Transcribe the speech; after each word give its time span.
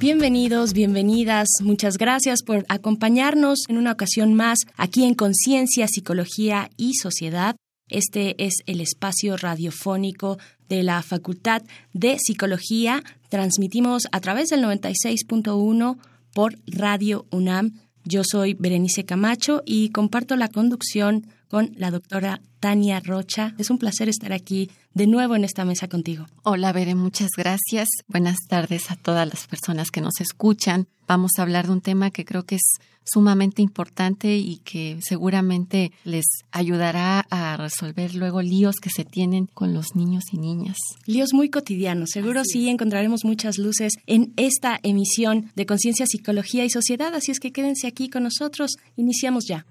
Bienvenidos, 0.00 0.72
bienvenidas. 0.72 1.46
Muchas 1.62 1.98
gracias 1.98 2.42
por 2.42 2.64
acompañarnos 2.70 3.64
en 3.68 3.76
una 3.76 3.92
ocasión 3.92 4.32
más 4.32 4.60
aquí 4.78 5.04
en 5.04 5.12
Conciencia, 5.12 5.86
Psicología 5.88 6.70
y 6.78 6.94
Sociedad. 6.94 7.54
Este 7.86 8.42
es 8.42 8.54
el 8.64 8.80
espacio 8.80 9.36
radiofónico 9.36 10.38
de 10.70 10.84
la 10.84 11.02
Facultad 11.02 11.60
de 11.92 12.16
Psicología. 12.18 13.02
Transmitimos 13.28 14.04
a 14.10 14.20
través 14.20 14.48
del 14.48 14.64
96.1 14.64 15.98
por 16.32 16.56
Radio 16.66 17.26
UNAM. 17.30 17.74
Yo 18.10 18.22
soy 18.24 18.54
Berenice 18.54 19.04
Camacho 19.04 19.62
y 19.64 19.90
comparto 19.90 20.34
la 20.34 20.48
conducción 20.48 21.28
con 21.46 21.70
la 21.76 21.92
doctora 21.92 22.40
Tania 22.58 22.98
Rocha. 22.98 23.54
Es 23.56 23.70
un 23.70 23.78
placer 23.78 24.08
estar 24.08 24.32
aquí 24.32 24.68
de 24.94 25.06
nuevo 25.06 25.36
en 25.36 25.44
esta 25.44 25.64
mesa 25.64 25.86
contigo. 25.86 26.26
Hola, 26.42 26.72
Bere, 26.72 26.96
muchas 26.96 27.30
gracias. 27.36 27.88
Buenas 28.08 28.38
tardes 28.48 28.90
a 28.90 28.96
todas 28.96 29.28
las 29.28 29.46
personas 29.46 29.92
que 29.92 30.00
nos 30.00 30.20
escuchan. 30.20 30.88
Vamos 31.10 31.32
a 31.38 31.42
hablar 31.42 31.66
de 31.66 31.72
un 31.72 31.80
tema 31.80 32.12
que 32.12 32.24
creo 32.24 32.44
que 32.44 32.54
es 32.54 32.74
sumamente 33.02 33.62
importante 33.62 34.36
y 34.36 34.58
que 34.58 35.00
seguramente 35.02 35.90
les 36.04 36.24
ayudará 36.52 37.26
a 37.30 37.56
resolver 37.56 38.14
luego 38.14 38.42
líos 38.42 38.76
que 38.76 38.90
se 38.90 39.04
tienen 39.04 39.46
con 39.46 39.74
los 39.74 39.96
niños 39.96 40.22
y 40.32 40.38
niñas. 40.38 40.76
Líos 41.06 41.30
muy 41.32 41.50
cotidianos. 41.50 42.10
Seguro 42.10 42.42
sí 42.44 42.68
encontraremos 42.68 43.24
muchas 43.24 43.58
luces 43.58 43.94
en 44.06 44.32
esta 44.36 44.78
emisión 44.84 45.50
de 45.56 45.66
Conciencia, 45.66 46.06
Psicología 46.06 46.64
y 46.64 46.70
Sociedad. 46.70 47.12
Así 47.12 47.32
es 47.32 47.40
que 47.40 47.50
quédense 47.50 47.88
aquí 47.88 48.08
con 48.08 48.22
nosotros. 48.22 48.76
Iniciamos 48.94 49.46
ya. 49.48 49.66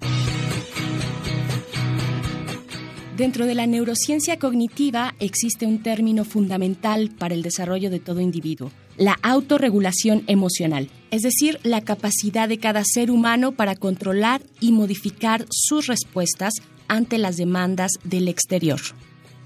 Dentro 3.19 3.45
de 3.45 3.53
la 3.53 3.65
neurociencia 3.65 4.39
cognitiva 4.39 5.13
existe 5.19 5.65
un 5.65 5.83
término 5.83 6.25
fundamental 6.25 7.11
para 7.17 7.33
el 7.33 7.43
desarrollo 7.43 7.89
de 7.89 7.99
todo 7.99 8.21
individuo, 8.21 8.71
la 8.99 9.17
autorregulación 9.23 10.23
emocional, 10.27 10.89
es 11.09 11.21
decir, 11.21 11.59
la 11.63 11.81
capacidad 11.81 12.49
de 12.49 12.59
cada 12.59 12.83
ser 12.83 13.09
humano 13.09 13.53
para 13.53 13.75
controlar 13.75 14.41
y 14.59 14.73
modificar 14.73 15.45
sus 15.49 15.87
respuestas 15.87 16.53
ante 16.89 17.17
las 17.17 17.37
demandas 17.37 17.93
del 18.03 18.27
exterior. 18.27 18.81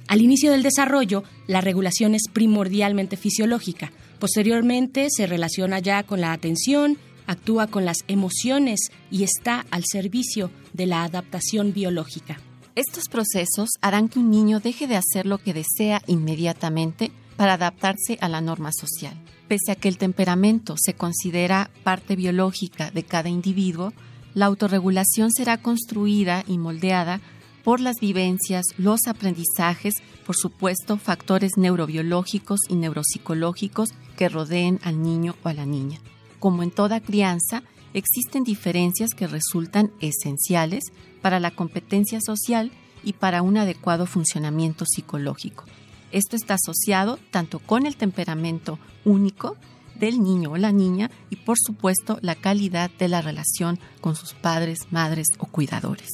Al 0.08 0.22
inicio 0.22 0.52
del 0.52 0.64
desarrollo, 0.64 1.24
la 1.48 1.62
regulación 1.62 2.16
es 2.16 2.24
primordialmente 2.34 3.16
fisiológica. 3.16 3.92
Posteriormente 4.20 5.08
se 5.16 5.28
relaciona 5.28 5.80
ya 5.80 6.02
con 6.04 6.20
la 6.20 6.34
atención, 6.34 6.98
actúa 7.28 7.68
con 7.68 7.86
las 7.86 8.00
emociones 8.08 8.90
y 9.12 9.24
está 9.24 9.66
al 9.70 9.84
servicio 9.86 10.50
de 10.74 10.88
la 10.88 11.04
adaptación 11.04 11.74
biológica. 11.74 12.40
Estos 12.76 13.08
procesos 13.08 13.70
harán 13.81 14.09
que 14.09 14.18
un 14.18 14.31
niño 14.31 14.59
deje 14.59 14.88
de 14.88 14.96
hacer 14.96 15.28
lo 15.28 15.38
que 15.38 15.54
desea 15.54 16.02
inmediatamente 16.08 17.12
para 17.38 17.54
adaptarse 17.54 18.18
a 18.20 18.28
la 18.30 18.42
norma 18.42 18.72
social. 18.72 19.23
Pese 19.54 19.72
a 19.72 19.76
que 19.76 19.88
el 19.88 20.00
temperamento 20.00 20.73
se 20.84 20.96
considera 20.96 21.70
parte 21.84 22.16
biológica 22.16 22.90
de 22.90 23.04
cada 23.04 23.30
individuo, 23.30 23.94
la 24.34 24.48
autorregulación 24.48 25.32
será 25.32 25.62
construida 25.62 26.44
y 26.48 26.58
moldeada 26.58 27.22
por 27.64 27.80
las 27.80 27.97
vivencias, 28.00 28.66
los 28.80 29.02
aprendizajes, 29.06 29.94
por 30.25 30.36
supuesto, 30.36 30.97
factores 30.97 31.52
neurobiológicos 31.56 32.62
y 32.68 32.74
neuropsicológicos 32.74 33.90
que 34.18 34.28
rodeen 34.28 34.80
al 34.81 35.03
niño 35.03 35.36
o 35.44 35.50
a 35.50 35.53
la 35.53 35.68
niña. 35.68 36.00
Como 36.40 36.64
en 36.64 36.72
toda 36.72 37.00
crianza, 37.00 37.62
existen 37.94 38.44
diferencias 38.44 39.12
que 39.16 39.28
resultan 39.28 39.91
esenciales 40.00 40.85
para 41.22 41.40
la 41.40 41.52
competencia 41.52 42.22
social 42.25 42.72
y 43.03 43.14
para 43.14 43.44
un 43.44 43.58
adecuado 43.58 44.08
funcionamiento 44.08 44.85
psicológico. 44.88 45.66
Esto 46.13 46.35
está 46.35 46.53
asociado 46.53 47.19
tanto 47.31 47.59
con 47.59 47.85
el 47.85 47.97
temperamento 47.97 48.79
único 49.03 49.57
del 50.00 50.22
niño 50.22 50.51
o 50.51 50.57
la 50.57 50.72
niña 50.72 51.09
y 51.29 51.38
por 51.38 51.57
supuesto 51.59 52.19
la 52.22 52.35
calidad 52.35 52.91
de 53.00 53.07
la 53.07 53.22
relación 53.22 53.79
con 54.00 54.16
sus 54.16 54.34
padres, 54.34 54.79
madres 54.91 55.28
o 55.40 55.47
cuidadores. 55.47 56.09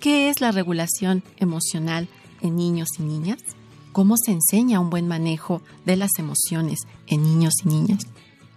¿Qué 0.00 0.28
es 0.28 0.40
la 0.40 0.52
regulación 0.52 1.22
emocional 1.38 2.08
en 2.40 2.56
niños 2.56 2.88
y 2.98 3.02
niñas? 3.02 3.38
¿Cómo 3.92 4.16
se 4.16 4.32
enseña 4.32 4.80
un 4.80 4.90
buen 4.90 5.08
manejo 5.08 5.62
de 5.84 5.96
las 5.96 6.18
emociones 6.18 6.80
en 7.06 7.22
niños 7.22 7.54
y 7.64 7.68
niñas? 7.68 8.00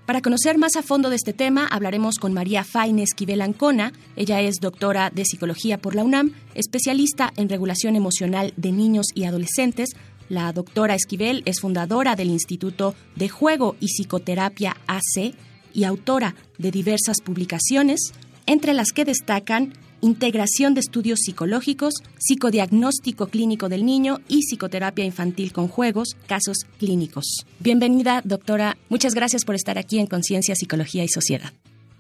Para 0.05 0.21
conocer 0.21 0.57
más 0.57 0.75
a 0.75 0.81
fondo 0.81 1.09
de 1.09 1.15
este 1.15 1.31
tema, 1.31 1.67
hablaremos 1.67 2.17
con 2.17 2.33
María 2.33 2.63
Faine 2.63 3.03
Esquivel 3.03 3.41
Ancona. 3.41 3.93
Ella 4.15 4.41
es 4.41 4.55
doctora 4.59 5.09
de 5.09 5.23
Psicología 5.25 5.77
por 5.77 5.95
la 5.95 6.03
UNAM, 6.03 6.33
especialista 6.53 7.31
en 7.37 7.49
regulación 7.49 7.95
emocional 7.95 8.51
de 8.57 8.71
niños 8.71 9.05
y 9.13 9.23
adolescentes. 9.23 9.91
La 10.31 10.53
doctora 10.53 10.95
Esquivel 10.95 11.43
es 11.45 11.59
fundadora 11.59 12.15
del 12.15 12.29
Instituto 12.29 12.95
de 13.17 13.27
Juego 13.27 13.75
y 13.81 13.87
Psicoterapia 13.87 14.77
AC 14.87 15.35
y 15.73 15.83
autora 15.83 16.35
de 16.57 16.71
diversas 16.71 17.17
publicaciones, 17.19 18.13
entre 18.45 18.73
las 18.73 18.93
que 18.93 19.03
destacan 19.03 19.73
integración 19.99 20.73
de 20.73 20.79
estudios 20.79 21.19
psicológicos, 21.19 21.95
psicodiagnóstico 22.17 23.27
clínico 23.27 23.67
del 23.67 23.85
niño 23.85 24.19
y 24.29 24.43
psicoterapia 24.43 25.03
infantil 25.03 25.51
con 25.51 25.67
juegos, 25.67 26.15
casos 26.27 26.59
clínicos. 26.79 27.45
Bienvenida, 27.59 28.21
doctora. 28.23 28.77
Muchas 28.87 29.13
gracias 29.13 29.43
por 29.43 29.55
estar 29.55 29.77
aquí 29.77 29.99
en 29.99 30.07
Conciencia, 30.07 30.55
Psicología 30.55 31.03
y 31.03 31.09
Sociedad. 31.09 31.51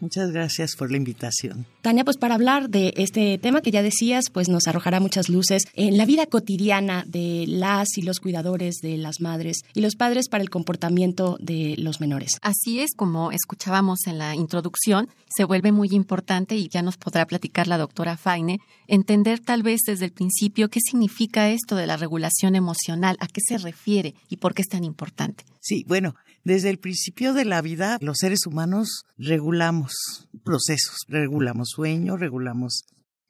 Muchas 0.01 0.31
gracias 0.31 0.75
por 0.75 0.89
la 0.89 0.97
invitación. 0.97 1.67
Tania, 1.83 2.03
pues 2.03 2.17
para 2.17 2.33
hablar 2.33 2.71
de 2.71 2.91
este 2.97 3.37
tema 3.37 3.61
que 3.61 3.69
ya 3.69 3.83
decías, 3.83 4.31
pues 4.31 4.49
nos 4.49 4.67
arrojará 4.67 4.99
muchas 4.99 5.29
luces 5.29 5.65
en 5.75 5.95
la 5.95 6.05
vida 6.05 6.25
cotidiana 6.25 7.03
de 7.07 7.45
las 7.47 7.99
y 7.99 8.01
los 8.01 8.19
cuidadores 8.19 8.77
de 8.81 8.97
las 8.97 9.21
madres 9.21 9.59
y 9.75 9.81
los 9.81 9.95
padres 9.95 10.27
para 10.27 10.41
el 10.41 10.49
comportamiento 10.49 11.37
de 11.39 11.75
los 11.77 12.01
menores. 12.01 12.39
Así 12.41 12.79
es, 12.79 12.95
como 12.95 13.31
escuchábamos 13.31 14.07
en 14.07 14.17
la 14.17 14.33
introducción, 14.33 15.07
se 15.29 15.43
vuelve 15.43 15.71
muy 15.71 15.89
importante 15.91 16.55
y 16.55 16.67
ya 16.67 16.81
nos 16.81 16.97
podrá 16.97 17.27
platicar 17.27 17.67
la 17.67 17.77
doctora 17.77 18.17
Faine, 18.17 18.59
entender 18.87 19.39
tal 19.39 19.61
vez 19.61 19.81
desde 19.85 20.05
el 20.05 20.11
principio 20.13 20.69
qué 20.69 20.79
significa 20.81 21.51
esto 21.51 21.75
de 21.75 21.85
la 21.85 21.95
regulación 21.95 22.55
emocional, 22.55 23.17
a 23.19 23.27
qué 23.27 23.41
se 23.47 23.59
refiere 23.59 24.15
y 24.29 24.37
por 24.37 24.55
qué 24.55 24.63
es 24.63 24.67
tan 24.67 24.83
importante. 24.83 25.45
Sí, 25.59 25.85
bueno, 25.87 26.15
desde 26.43 26.69
el 26.69 26.79
principio 26.79 27.33
de 27.33 27.45
la 27.45 27.61
vida, 27.61 27.97
los 28.01 28.17
seres 28.17 28.45
humanos 28.45 29.03
regulamos 29.17 30.27
procesos, 30.43 30.97
regulamos 31.07 31.69
sueño, 31.69 32.17
regulamos 32.17 32.85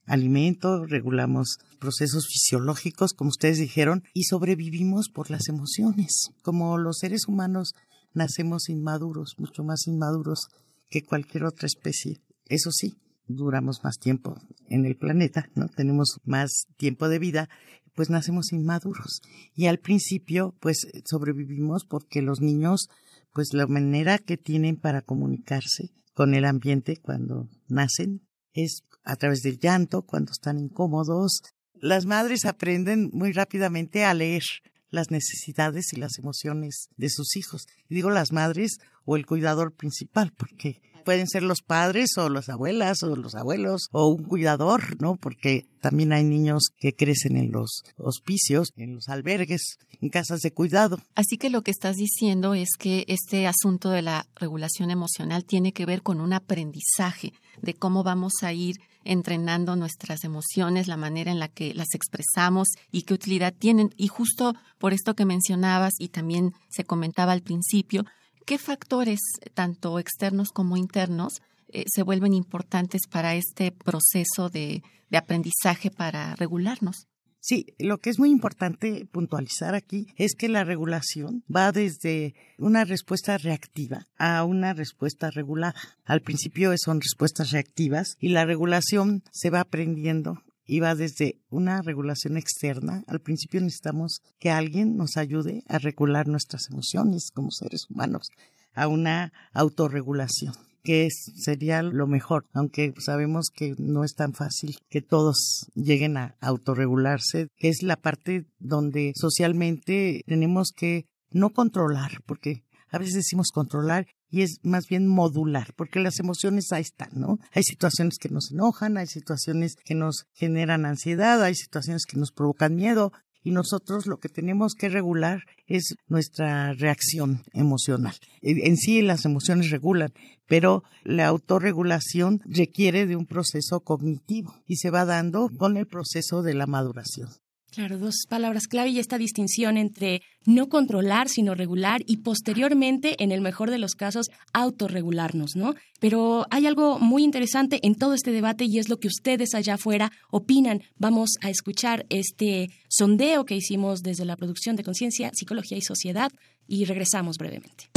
alimento, 0.05 0.85
regulamos 0.85 1.57
procesos 1.79 2.27
fisiológicos, 2.27 3.13
como 3.13 3.29
ustedes 3.29 3.57
dijeron, 3.57 4.03
y 4.13 4.23
sobrevivimos 4.23 5.09
por 5.09 5.29
las 5.29 5.47
emociones. 5.49 6.31
Como 6.41 6.77
los 6.77 6.99
seres 6.99 7.27
humanos 7.27 7.73
nacemos 8.13 8.69
inmaduros, 8.69 9.35
mucho 9.37 9.63
más 9.63 9.87
inmaduros 9.87 10.47
que 10.89 11.03
cualquier 11.03 11.45
otra 11.45 11.67
especie. 11.67 12.21
Eso 12.45 12.71
sí, 12.71 12.95
duramos 13.27 13.83
más 13.83 13.97
tiempo 13.97 14.39
en 14.69 14.85
el 14.85 14.95
planeta, 14.95 15.49
¿no? 15.55 15.67
Tenemos 15.67 16.19
más 16.25 16.65
tiempo 16.77 17.07
de 17.09 17.19
vida 17.19 17.49
pues 17.95 18.09
nacemos 18.09 18.51
inmaduros. 18.51 19.21
Y 19.53 19.67
al 19.67 19.79
principio, 19.79 20.55
pues 20.59 20.87
sobrevivimos 21.05 21.85
porque 21.85 22.21
los 22.21 22.41
niños, 22.41 22.89
pues 23.33 23.53
la 23.53 23.67
manera 23.67 24.17
que 24.17 24.37
tienen 24.37 24.77
para 24.77 25.01
comunicarse 25.01 25.91
con 26.13 26.33
el 26.33 26.45
ambiente 26.45 26.97
cuando 26.97 27.49
nacen 27.67 28.21
es 28.53 28.83
a 29.03 29.15
través 29.15 29.41
del 29.41 29.59
llanto, 29.59 30.03
cuando 30.03 30.31
están 30.31 30.59
incómodos. 30.59 31.41
Las 31.73 32.05
madres 32.05 32.45
aprenden 32.45 33.09
muy 33.13 33.31
rápidamente 33.31 34.03
a 34.03 34.13
leer 34.13 34.43
las 34.89 35.09
necesidades 35.09 35.93
y 35.93 35.95
las 35.95 36.19
emociones 36.19 36.89
de 36.97 37.09
sus 37.09 37.35
hijos. 37.35 37.65
Y 37.89 37.95
digo 37.95 38.09
las 38.09 38.31
madres 38.31 38.77
o 39.05 39.15
el 39.15 39.25
cuidador 39.25 39.73
principal, 39.73 40.31
porque 40.37 40.81
pueden 41.03 41.27
ser 41.27 41.43
los 41.43 41.61
padres 41.61 42.17
o 42.17 42.29
las 42.29 42.49
abuelas 42.49 43.03
o 43.03 43.15
los 43.15 43.35
abuelos 43.35 43.87
o 43.91 44.07
un 44.07 44.23
cuidador, 44.23 45.01
¿no? 45.01 45.15
Porque 45.15 45.67
también 45.81 46.13
hay 46.13 46.23
niños 46.23 46.69
que 46.77 46.93
crecen 46.93 47.37
en 47.37 47.51
los 47.51 47.83
hospicios, 47.97 48.71
en 48.77 48.95
los 48.95 49.09
albergues, 49.09 49.77
en 49.99 50.09
casas 50.09 50.41
de 50.41 50.51
cuidado. 50.51 50.99
Así 51.15 51.37
que 51.37 51.49
lo 51.49 51.63
que 51.63 51.71
estás 51.71 51.95
diciendo 51.95 52.53
es 52.53 52.69
que 52.77 53.05
este 53.07 53.47
asunto 53.47 53.89
de 53.89 54.01
la 54.01 54.27
regulación 54.35 54.91
emocional 54.91 55.45
tiene 55.45 55.73
que 55.73 55.85
ver 55.85 56.01
con 56.03 56.21
un 56.21 56.33
aprendizaje 56.33 57.33
de 57.61 57.73
cómo 57.73 58.03
vamos 58.03 58.33
a 58.41 58.53
ir 58.53 58.77
entrenando 59.03 59.75
nuestras 59.75 60.23
emociones, 60.23 60.87
la 60.87 60.97
manera 60.97 61.31
en 61.31 61.39
la 61.39 61.47
que 61.47 61.73
las 61.73 61.93
expresamos 61.93 62.69
y 62.91 63.03
qué 63.03 63.13
utilidad 63.13 63.53
tienen. 63.53 63.93
Y 63.97 64.07
justo 64.07 64.53
por 64.77 64.93
esto 64.93 65.15
que 65.15 65.25
mencionabas 65.25 65.93
y 65.99 66.09
también 66.09 66.53
se 66.69 66.83
comentaba 66.83 67.31
al 67.31 67.41
principio, 67.41 68.05
¿Qué 68.45 68.57
factores, 68.57 69.19
tanto 69.53 69.99
externos 69.99 70.49
como 70.49 70.77
internos, 70.77 71.41
eh, 71.69 71.85
se 71.87 72.03
vuelven 72.03 72.33
importantes 72.33 73.01
para 73.09 73.35
este 73.35 73.71
proceso 73.71 74.49
de, 74.49 74.83
de 75.09 75.17
aprendizaje 75.17 75.91
para 75.91 76.35
regularnos? 76.35 77.07
Sí, 77.43 77.65
lo 77.79 77.97
que 77.97 78.11
es 78.11 78.19
muy 78.19 78.29
importante 78.29 79.07
puntualizar 79.11 79.73
aquí 79.73 80.05
es 80.15 80.35
que 80.35 80.47
la 80.47 80.63
regulación 80.63 81.43
va 81.53 81.71
desde 81.71 82.35
una 82.59 82.85
respuesta 82.85 83.35
reactiva 83.39 84.07
a 84.19 84.43
una 84.43 84.73
respuesta 84.73 85.31
regulada. 85.31 85.73
Al 86.05 86.21
principio 86.21 86.71
son 86.77 87.01
respuestas 87.01 87.49
reactivas 87.49 88.15
y 88.19 88.29
la 88.29 88.45
regulación 88.45 89.23
se 89.31 89.49
va 89.49 89.61
aprendiendo 89.61 90.43
y 90.65 90.79
va 90.79 90.95
desde 90.95 91.41
una 91.49 91.81
regulación 91.81 92.37
externa. 92.37 93.03
Al 93.07 93.21
principio 93.21 93.61
necesitamos 93.61 94.21
que 94.39 94.51
alguien 94.51 94.95
nos 94.95 95.17
ayude 95.17 95.63
a 95.67 95.79
regular 95.79 96.27
nuestras 96.27 96.69
emociones 96.69 97.29
como 97.33 97.51
seres 97.51 97.87
humanos, 97.89 98.29
a 98.73 98.87
una 98.87 99.33
autorregulación 99.53 100.53
que 100.83 101.09
sería 101.11 101.83
lo 101.83 102.07
mejor, 102.07 102.47
aunque 102.53 102.93
sabemos 102.97 103.49
que 103.53 103.75
no 103.77 104.03
es 104.03 104.15
tan 104.15 104.33
fácil 104.33 104.77
que 104.89 105.01
todos 105.01 105.67
lleguen 105.75 106.17
a 106.17 106.35
autorregularse, 106.41 107.49
que 107.57 107.69
es 107.69 107.83
la 107.83 107.97
parte 107.97 108.47
donde 108.59 109.13
socialmente 109.15 110.23
tenemos 110.25 110.71
que 110.75 111.05
no 111.29 111.51
controlar, 111.51 112.21
porque 112.25 112.63
a 112.89 112.97
veces 112.97 113.15
decimos 113.15 113.51
controlar 113.53 114.07
y 114.31 114.41
es 114.41 114.59
más 114.63 114.87
bien 114.87 115.07
modular, 115.07 115.73
porque 115.75 115.99
las 115.99 116.19
emociones 116.19 116.71
ahí 116.71 116.81
están, 116.81 117.09
¿no? 117.13 117.37
Hay 117.51 117.63
situaciones 117.63 118.17
que 118.17 118.29
nos 118.29 118.51
enojan, 118.51 118.97
hay 118.97 119.07
situaciones 119.07 119.75
que 119.83 119.93
nos 119.93 120.25
generan 120.33 120.85
ansiedad, 120.85 121.43
hay 121.43 121.53
situaciones 121.53 122.05
que 122.05 122.17
nos 122.17 122.31
provocan 122.31 122.75
miedo, 122.75 123.11
y 123.43 123.51
nosotros 123.51 124.05
lo 124.05 124.17
que 124.17 124.29
tenemos 124.29 124.75
que 124.75 124.89
regular 124.89 125.43
es 125.65 125.95
nuestra 126.07 126.73
reacción 126.73 127.43
emocional. 127.53 128.15
En 128.41 128.77
sí 128.77 129.01
las 129.01 129.25
emociones 129.25 129.71
regulan, 129.71 130.13
pero 130.47 130.83
la 131.03 131.27
autorregulación 131.27 132.41
requiere 132.45 133.07
de 133.07 133.15
un 133.15 133.25
proceso 133.25 133.79
cognitivo 133.79 134.53
y 134.67 134.77
se 134.77 134.91
va 134.91 135.05
dando 135.05 135.49
con 135.57 135.77
el 135.77 135.87
proceso 135.87 136.43
de 136.43 136.53
la 136.53 136.67
maduración. 136.67 137.29
Claro, 137.71 137.97
dos 137.97 138.25
palabras 138.27 138.67
clave 138.67 138.89
y 138.89 138.99
esta 138.99 139.17
distinción 139.17 139.77
entre 139.77 140.21
no 140.45 140.67
controlar, 140.67 141.29
sino 141.29 141.55
regular 141.55 142.01
y 142.05 142.17
posteriormente, 142.17 143.23
en 143.23 143.31
el 143.31 143.39
mejor 143.39 143.71
de 143.71 143.77
los 143.77 143.95
casos, 143.95 144.27
autorregularnos, 144.51 145.55
¿no? 145.55 145.75
Pero 146.01 146.45
hay 146.49 146.67
algo 146.67 146.99
muy 146.99 147.23
interesante 147.23 147.79
en 147.83 147.95
todo 147.95 148.13
este 148.13 148.33
debate 148.33 148.65
y 148.65 148.77
es 148.77 148.89
lo 148.89 148.97
que 148.97 149.07
ustedes 149.07 149.55
allá 149.55 149.75
afuera 149.75 150.11
opinan. 150.31 150.83
Vamos 150.97 151.37
a 151.39 151.49
escuchar 151.49 152.05
este 152.09 152.71
sondeo 152.89 153.45
que 153.45 153.55
hicimos 153.55 154.01
desde 154.03 154.25
la 154.25 154.35
producción 154.35 154.75
de 154.75 154.83
Conciencia, 154.83 155.31
Psicología 155.33 155.77
y 155.77 155.81
Sociedad 155.81 156.29
y 156.67 156.83
regresamos 156.83 157.37
brevemente. 157.37 157.89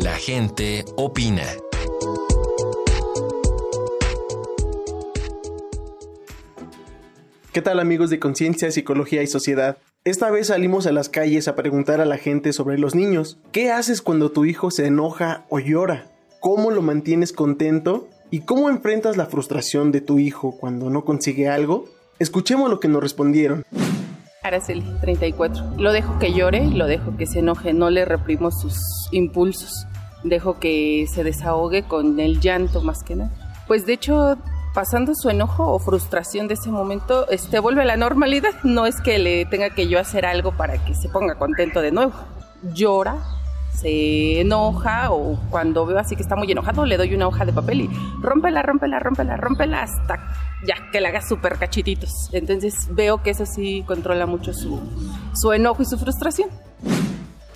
La 0.00 0.16
gente 0.16 0.84
opina. 0.96 1.44
¿Qué 7.58 7.62
tal 7.62 7.80
amigos 7.80 8.08
de 8.08 8.20
Conciencia, 8.20 8.70
Psicología 8.70 9.20
y 9.20 9.26
Sociedad? 9.26 9.78
Esta 10.04 10.30
vez 10.30 10.46
salimos 10.46 10.86
a 10.86 10.92
las 10.92 11.08
calles 11.08 11.48
a 11.48 11.56
preguntar 11.56 12.00
a 12.00 12.04
la 12.04 12.16
gente 12.16 12.52
sobre 12.52 12.78
los 12.78 12.94
niños. 12.94 13.40
¿Qué 13.50 13.72
haces 13.72 14.00
cuando 14.00 14.30
tu 14.30 14.44
hijo 14.44 14.70
se 14.70 14.86
enoja 14.86 15.44
o 15.48 15.58
llora? 15.58 16.06
¿Cómo 16.38 16.70
lo 16.70 16.82
mantienes 16.82 17.32
contento? 17.32 18.06
¿Y 18.30 18.42
cómo 18.42 18.70
enfrentas 18.70 19.16
la 19.16 19.26
frustración 19.26 19.90
de 19.90 20.00
tu 20.00 20.20
hijo 20.20 20.56
cuando 20.56 20.88
no 20.88 21.04
consigue 21.04 21.48
algo? 21.48 21.86
Escuchemos 22.20 22.70
lo 22.70 22.78
que 22.78 22.86
nos 22.86 23.02
respondieron. 23.02 23.64
Araceli, 24.44 24.84
34. 25.00 25.78
Lo 25.78 25.90
dejo 25.90 26.16
que 26.20 26.32
llore, 26.32 26.64
lo 26.64 26.86
dejo 26.86 27.16
que 27.16 27.26
se 27.26 27.40
enoje, 27.40 27.72
no 27.72 27.90
le 27.90 28.04
reprimo 28.04 28.52
sus 28.52 28.78
impulsos. 29.10 29.84
Dejo 30.22 30.60
que 30.60 31.06
se 31.12 31.24
desahogue 31.24 31.82
con 31.82 32.20
el 32.20 32.38
llanto 32.38 32.82
más 32.82 33.02
que 33.02 33.16
nada. 33.16 33.32
Pues 33.66 33.84
de 33.84 33.94
hecho 33.94 34.38
pasando 34.78 35.12
su 35.12 35.28
enojo 35.28 35.72
o 35.72 35.80
frustración 35.80 36.46
de 36.46 36.54
ese 36.54 36.70
momento, 36.70 37.28
este 37.30 37.58
vuelve 37.58 37.82
a 37.82 37.84
la 37.84 37.96
normalidad. 37.96 38.52
No 38.62 38.86
es 38.86 39.00
que 39.00 39.18
le 39.18 39.44
tenga 39.44 39.70
que 39.70 39.88
yo 39.88 39.98
hacer 39.98 40.24
algo 40.24 40.52
para 40.52 40.78
que 40.84 40.94
se 40.94 41.08
ponga 41.08 41.34
contento 41.34 41.80
de 41.80 41.90
nuevo. 41.90 42.12
Llora, 42.62 43.16
se 43.74 44.40
enoja 44.40 45.10
o 45.10 45.36
cuando 45.50 45.84
veo 45.84 45.98
así 45.98 46.14
que 46.14 46.22
está 46.22 46.36
muy 46.36 46.52
enojado 46.52 46.86
le 46.86 46.96
doy 46.96 47.12
una 47.12 47.26
hoja 47.26 47.44
de 47.44 47.52
papel 47.52 47.80
y 47.80 47.90
rómpela, 48.22 48.62
rómpela, 48.62 49.00
rómpela, 49.00 49.36
rómpela 49.36 49.82
hasta 49.82 50.32
ya 50.64 50.76
que 50.92 51.00
la 51.00 51.08
haga 51.08 51.22
súper 51.22 51.58
cachititos. 51.58 52.12
Entonces 52.30 52.74
veo 52.92 53.20
que 53.20 53.30
eso 53.30 53.46
sí 53.46 53.82
controla 53.84 54.26
mucho 54.26 54.54
su, 54.54 54.80
su 55.34 55.52
enojo 55.52 55.82
y 55.82 55.86
su 55.86 55.98
frustración. 55.98 56.50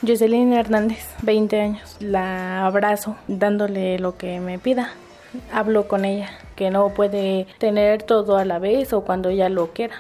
Jocelyn 0.05 0.55
Hernández, 0.55 1.07
20 1.23 1.61
años. 1.61 1.97
La 2.01 2.67
abrazo 2.67 3.15
dándole 3.29 4.01
lo 4.01 4.17
que 4.17 4.41
me 4.41 4.59
pida 4.59 4.91
hablo 5.53 5.89
con 5.89 6.05
ella, 6.05 6.31
que 6.57 6.71
no 6.71 6.91
puede 6.91 7.47
tener 7.59 8.03
todo 8.03 8.37
a 8.37 8.45
la 8.45 8.59
vez 8.59 8.93
o 8.93 9.03
cuando 9.03 9.29
ella 9.29 9.49
lo 9.49 9.69
quiera. 9.69 9.95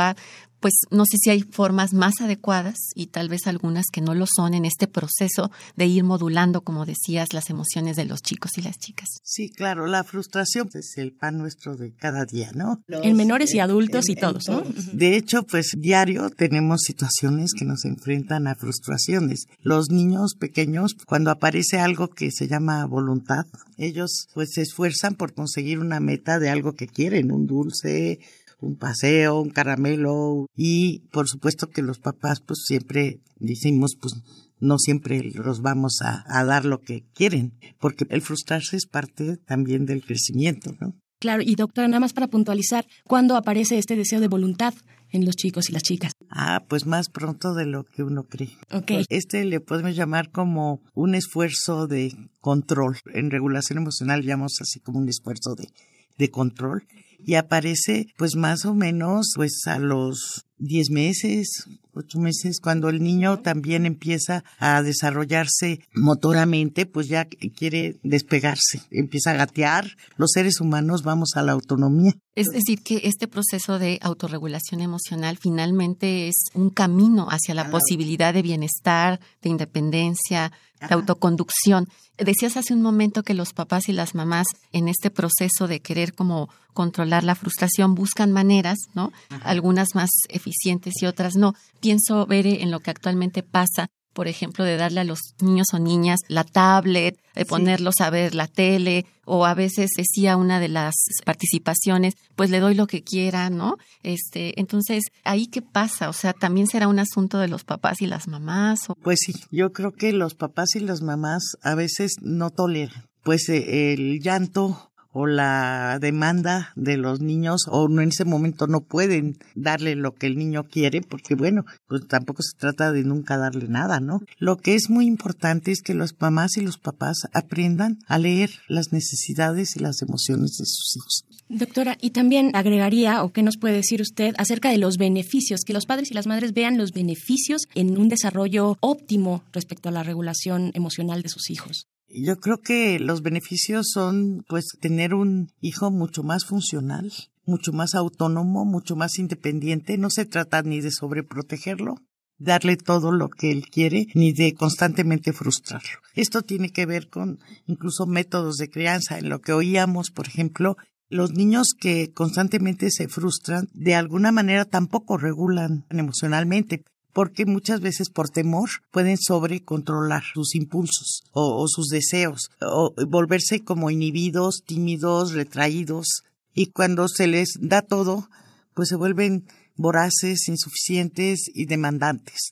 pues 0.59 0.73
no 0.91 1.03
sé 1.05 1.17
si 1.17 1.29
hay 1.29 1.41
formas 1.41 1.93
más 1.93 2.15
adecuadas 2.19 2.75
y 2.95 3.07
tal 3.07 3.29
vez 3.29 3.47
algunas 3.47 3.85
que 3.91 4.01
no 4.01 4.15
lo 4.15 4.25
son 4.25 4.53
en 4.53 4.65
este 4.65 4.87
proceso 4.87 5.51
de 5.75 5.85
ir 5.85 6.03
modulando, 6.03 6.61
como 6.61 6.85
decías, 6.85 7.33
las 7.33 7.49
emociones 7.49 7.95
de 7.95 8.05
los 8.05 8.21
chicos 8.21 8.57
y 8.57 8.61
las 8.61 8.77
chicas. 8.77 9.07
Sí, 9.23 9.49
claro, 9.49 9.87
la 9.87 10.03
frustración 10.03 10.69
es 10.73 10.97
el 10.97 11.13
pan 11.13 11.37
nuestro 11.37 11.75
de 11.75 11.93
cada 11.93 12.25
día, 12.25 12.51
¿no? 12.53 12.81
en 12.87 13.15
menores 13.15 13.53
y 13.53 13.59
adultos 13.59 14.09
y 14.09 14.15
todos, 14.15 14.47
¿no? 14.47 14.63
De 14.93 15.15
hecho, 15.15 15.43
pues 15.43 15.73
diario 15.77 16.29
tenemos 16.29 16.81
situaciones 16.81 17.51
que 17.57 17.65
nos 17.65 17.85
enfrentan 17.85 18.47
a 18.47 18.55
frustraciones. 18.55 19.45
Los 19.61 19.89
niños 19.89 20.33
pequeños, 20.39 20.95
cuando 21.05 21.31
aparece 21.31 21.79
algo 21.79 22.09
que 22.09 22.31
se 22.31 22.47
llama 22.47 22.85
voluntad, 22.85 23.45
ellos 23.77 24.27
pues 24.33 24.49
se 24.53 24.61
esfuerzan 24.61 25.15
por 25.15 25.33
conseguir 25.33 25.79
una 25.79 25.99
meta 25.99 26.39
de 26.39 26.49
algo 26.49 26.73
que 26.73 26.87
quieren, 26.87 27.31
un 27.31 27.45
dulce, 27.45 28.19
un 28.59 28.75
paseo, 28.77 29.39
un 29.39 29.49
caramelo 29.49 30.47
y 30.55 30.99
por 31.11 31.27
supuesto 31.27 31.69
que 31.69 31.81
los 31.81 31.99
papás 31.99 32.41
pues 32.41 32.63
siempre 32.65 33.19
decimos 33.39 33.95
pues 33.99 34.15
no 34.59 34.77
siempre 34.79 35.21
los 35.23 35.61
vamos 35.61 36.01
a, 36.01 36.23
a 36.27 36.43
dar 36.43 36.65
lo 36.65 36.81
que 36.81 37.05
quieren, 37.13 37.53
porque 37.79 38.05
el 38.09 38.21
frustrarse 38.21 38.75
es 38.75 38.87
parte 38.87 39.37
también 39.37 39.85
del 39.85 40.03
crecimiento, 40.03 40.71
¿no? 40.79 40.95
Claro, 41.19 41.41
y 41.43 41.55
doctora, 41.55 41.87
nada 41.87 41.99
más 41.99 42.13
para 42.13 42.27
puntualizar, 42.27 42.85
¿cuándo 43.03 43.35
aparece 43.35 43.77
este 43.77 43.95
deseo 43.95 44.19
de 44.19 44.27
voluntad 44.27 44.73
en 45.11 45.25
los 45.25 45.35
chicos 45.35 45.69
y 45.69 45.73
las 45.73 45.81
chicas? 45.81 46.11
Ah, 46.29 46.63
pues 46.67 46.85
más 46.85 47.09
pronto 47.09 47.53
de 47.55 47.65
lo 47.65 47.85
que 47.85 48.03
uno 48.03 48.23
cree. 48.23 48.51
Ok. 48.71 48.91
Este 49.09 49.43
le 49.45 49.59
podemos 49.59 49.95
llamar 49.95 50.29
como 50.29 50.81
un 50.93 51.15
esfuerzo 51.15 51.87
de 51.87 52.15
control. 52.39 52.97
En 53.13 53.31
regulación 53.31 53.79
emocional 53.79 54.23
llamamos 54.23 54.57
así 54.61 54.79
como 54.79 54.99
un 54.99 55.09
esfuerzo 55.09 55.55
de, 55.55 55.69
de 56.17 56.29
control. 56.29 56.85
Y 57.19 57.35
aparece 57.35 58.07
pues 58.17 58.35
más 58.35 58.65
o 58.65 58.73
menos 58.73 59.33
pues 59.35 59.61
a 59.65 59.79
los 59.79 60.45
10 60.59 60.89
meses, 60.91 61.65
ocho 61.97 62.19
meses, 62.19 62.59
cuando 62.61 62.89
el 62.89 63.01
niño 63.01 63.39
también 63.39 63.85
empieza 63.85 64.43
a 64.59 64.81
desarrollarse 64.81 65.81
motoramente, 65.93 66.85
pues 66.85 67.07
ya 67.07 67.25
quiere 67.25 67.97
despegarse, 68.03 68.81
empieza 68.91 69.31
a 69.31 69.35
gatear. 69.35 69.87
Los 70.17 70.31
seres 70.33 70.61
humanos 70.61 71.03
vamos 71.03 71.31
a 71.35 71.43
la 71.43 71.53
autonomía. 71.53 72.13
Es 72.35 72.47
decir, 72.47 72.83
que 72.83 73.01
este 73.05 73.27
proceso 73.27 73.79
de 73.79 73.97
autorregulación 74.01 74.81
emocional 74.81 75.39
finalmente 75.41 76.27
es 76.27 76.35
un 76.53 76.69
camino 76.69 77.27
hacia 77.31 77.55
la 77.55 77.71
posibilidad 77.71 78.31
de 78.31 78.43
bienestar, 78.43 79.19
de 79.41 79.49
independencia, 79.49 80.51
de 80.79 80.93
autoconducción. 80.93 81.87
Decías 82.17 82.57
hace 82.57 82.73
un 82.73 82.81
momento 82.81 83.23
que 83.23 83.33
los 83.33 83.53
papás 83.53 83.89
y 83.89 83.93
las 83.93 84.13
mamás 84.13 84.47
en 84.71 84.87
este 84.87 85.09
proceso 85.09 85.67
de 85.67 85.79
querer 85.79 86.13
como 86.13 86.49
controlar 86.73 87.23
la 87.23 87.33
frustración 87.33 87.95
buscan 87.95 88.31
maneras, 88.31 88.77
¿no? 88.93 89.11
Algunas 89.43 89.95
más 89.95 90.11
eficientes 90.29 90.93
y 91.01 91.07
otras 91.07 91.35
no. 91.35 91.55
Pienso 91.87 92.25
ver 92.25 92.45
en 92.47 92.69
lo 92.69 92.81
que 92.81 92.91
actualmente 92.91 93.43
pasa 93.43 93.87
por 94.11 94.27
ejemplo, 94.27 94.65
de 94.65 94.77
darle 94.77 95.01
a 95.01 95.03
los 95.03 95.19
niños 95.41 95.67
o 95.73 95.79
niñas 95.79 96.21
la 96.27 96.43
tablet, 96.43 97.19
de 97.35 97.45
ponerlos 97.45 98.01
a 98.01 98.09
ver 98.09 98.33
la 98.33 98.47
tele, 98.47 99.05
o 99.25 99.45
a 99.45 99.53
veces 99.53 99.91
decía 99.95 100.37
una 100.37 100.59
de 100.59 100.69
las 100.69 100.95
participaciones, 101.23 102.15
pues 102.35 102.49
le 102.49 102.59
doy 102.59 102.73
lo 102.73 102.87
que 102.87 103.03
quiera, 103.03 103.51
¿no? 103.51 103.77
Este, 104.01 104.59
entonces, 104.59 105.03
ahí 105.23 105.45
qué 105.45 105.61
pasa, 105.61 106.09
o 106.09 106.13
sea, 106.13 106.33
también 106.33 106.65
será 106.65 106.87
un 106.87 106.97
asunto 106.97 107.37
de 107.37 107.47
los 107.47 107.63
papás 107.63 108.01
y 108.01 108.07
las 108.07 108.27
mamás. 108.27 108.89
O... 108.89 108.95
Pues 108.95 109.19
sí, 109.23 109.33
yo 109.51 109.71
creo 109.71 109.91
que 109.91 110.11
los 110.13 110.33
papás 110.33 110.75
y 110.75 110.79
las 110.79 111.03
mamás 111.03 111.55
a 111.61 111.75
veces 111.75 112.15
no 112.19 112.49
toleran, 112.49 113.07
pues 113.21 113.47
eh, 113.49 113.93
el 113.93 114.19
llanto 114.19 114.91
o 115.19 115.25
la 115.25 115.97
demanda 115.99 116.71
de 116.75 116.95
los 116.95 117.21
niños 117.21 117.65
o 117.71 117.89
en 117.89 118.09
ese 118.09 118.23
momento 118.23 118.67
no 118.67 118.81
pueden 118.81 119.39
darle 119.55 119.95
lo 119.95 120.13
que 120.13 120.27
el 120.27 120.37
niño 120.37 120.65
quiere 120.65 121.01
porque 121.01 121.33
bueno, 121.33 121.65
pues 121.87 122.07
tampoco 122.07 122.43
se 122.43 122.55
trata 122.55 122.91
de 122.91 123.03
nunca 123.03 123.35
darle 123.35 123.67
nada, 123.67 123.99
¿no? 123.99 124.19
Lo 124.37 124.57
que 124.57 124.75
es 124.75 124.91
muy 124.91 125.07
importante 125.07 125.71
es 125.71 125.81
que 125.81 125.95
las 125.95 126.13
mamás 126.19 126.57
y 126.57 126.61
los 126.61 126.77
papás 126.77 127.17
aprendan 127.33 127.97
a 128.05 128.19
leer 128.19 128.51
las 128.67 128.93
necesidades 128.93 129.75
y 129.75 129.79
las 129.79 130.03
emociones 130.03 130.51
de 130.57 130.65
sus 130.65 130.97
hijos. 130.97 131.25
Doctora, 131.49 131.97
y 131.99 132.11
también 132.11 132.51
agregaría, 132.53 133.23
o 133.23 133.31
qué 133.31 133.41
nos 133.41 133.57
puede 133.57 133.75
decir 133.75 134.01
usted, 134.01 134.35
acerca 134.37 134.69
de 134.69 134.77
los 134.77 134.97
beneficios, 134.97 135.61
que 135.65 135.73
los 135.73 135.87
padres 135.87 136.11
y 136.11 136.13
las 136.13 136.27
madres 136.27 136.53
vean 136.53 136.77
los 136.77 136.91
beneficios 136.91 137.63
en 137.73 137.97
un 137.97 138.07
desarrollo 138.07 138.77
óptimo 138.81 139.43
respecto 139.51 139.89
a 139.89 139.93
la 139.93 140.03
regulación 140.03 140.71
emocional 140.75 141.23
de 141.23 141.29
sus 141.29 141.49
hijos. 141.49 141.87
Yo 142.09 142.39
creo 142.39 142.61
que 142.61 142.99
los 142.99 143.21
beneficios 143.21 143.87
son 143.91 144.45
pues 144.47 144.65
tener 144.79 145.13
un 145.13 145.51
hijo 145.59 145.91
mucho 145.91 146.23
más 146.23 146.45
funcional, 146.45 147.11
mucho 147.45 147.73
más 147.73 147.95
autónomo, 147.95 148.65
mucho 148.65 148.95
más 148.95 149.19
independiente. 149.19 149.97
No 149.97 150.09
se 150.09 150.25
trata 150.25 150.61
ni 150.61 150.79
de 150.79 150.91
sobreprotegerlo, 150.91 151.95
darle 152.37 152.77
todo 152.77 153.11
lo 153.11 153.29
que 153.29 153.51
él 153.51 153.65
quiere, 153.69 154.07
ni 154.13 154.31
de 154.31 154.53
constantemente 154.53 155.33
frustrarlo. 155.33 155.99
Esto 156.15 156.43
tiene 156.43 156.69
que 156.69 156.85
ver 156.85 157.09
con 157.09 157.39
incluso 157.65 158.05
métodos 158.05 158.57
de 158.57 158.69
crianza. 158.69 159.17
En 159.17 159.29
lo 159.29 159.41
que 159.41 159.53
oíamos, 159.53 160.11
por 160.11 160.27
ejemplo, 160.27 160.77
los 161.09 161.33
niños 161.33 161.73
que 161.77 162.11
constantemente 162.13 162.89
se 162.91 163.07
frustran, 163.07 163.67
de 163.73 163.95
alguna 163.95 164.31
manera 164.31 164.65
tampoco 164.65 165.17
regulan 165.17 165.85
emocionalmente 165.89 166.83
porque 167.17 167.47
muchas 167.47 167.81
veces 167.81 168.11
por 168.11 168.29
temor 168.29 168.69
pueden 168.91 169.17
sobrecontrolar 169.17 170.21
sus 170.35 170.53
impulsos 170.53 171.23
o, 171.31 171.63
o, 171.63 171.67
sus 171.67 171.87
deseos 171.87 172.51
o 172.61 172.93
volverse 173.07 173.63
como 173.63 173.89
inhibidos, 173.89 174.61
tímidos, 174.63 175.33
retraídos 175.33 176.21
y 176.53 176.67
cuando 176.67 177.07
se 177.07 177.25
les 177.25 177.57
da 177.59 177.81
todo, 177.81 178.29
pues 178.75 178.89
se 178.89 178.97
vuelven 178.97 179.47
voraces, 179.75 180.47
insuficientes 180.47 181.49
y 181.55 181.65
demandantes. 181.65 182.51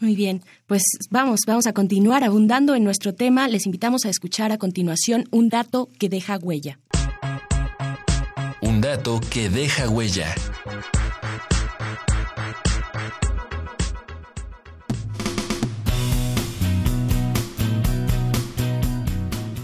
Muy 0.00 0.16
bien, 0.16 0.42
pues 0.66 0.80
vamos, 1.10 1.40
vamos 1.46 1.66
a 1.66 1.74
continuar 1.74 2.24
abundando 2.24 2.74
en 2.74 2.84
nuestro 2.84 3.14
tema. 3.14 3.46
Les 3.46 3.66
invitamos 3.66 4.06
a 4.06 4.08
escuchar 4.08 4.52
a 4.52 4.56
continuación 4.56 5.28
un 5.30 5.50
dato 5.50 5.90
que 5.98 6.08
deja 6.08 6.38
huella. 6.38 6.80
Un 8.62 8.80
dato 8.80 9.20
que 9.30 9.50
deja 9.50 9.90
huella. 9.90 10.34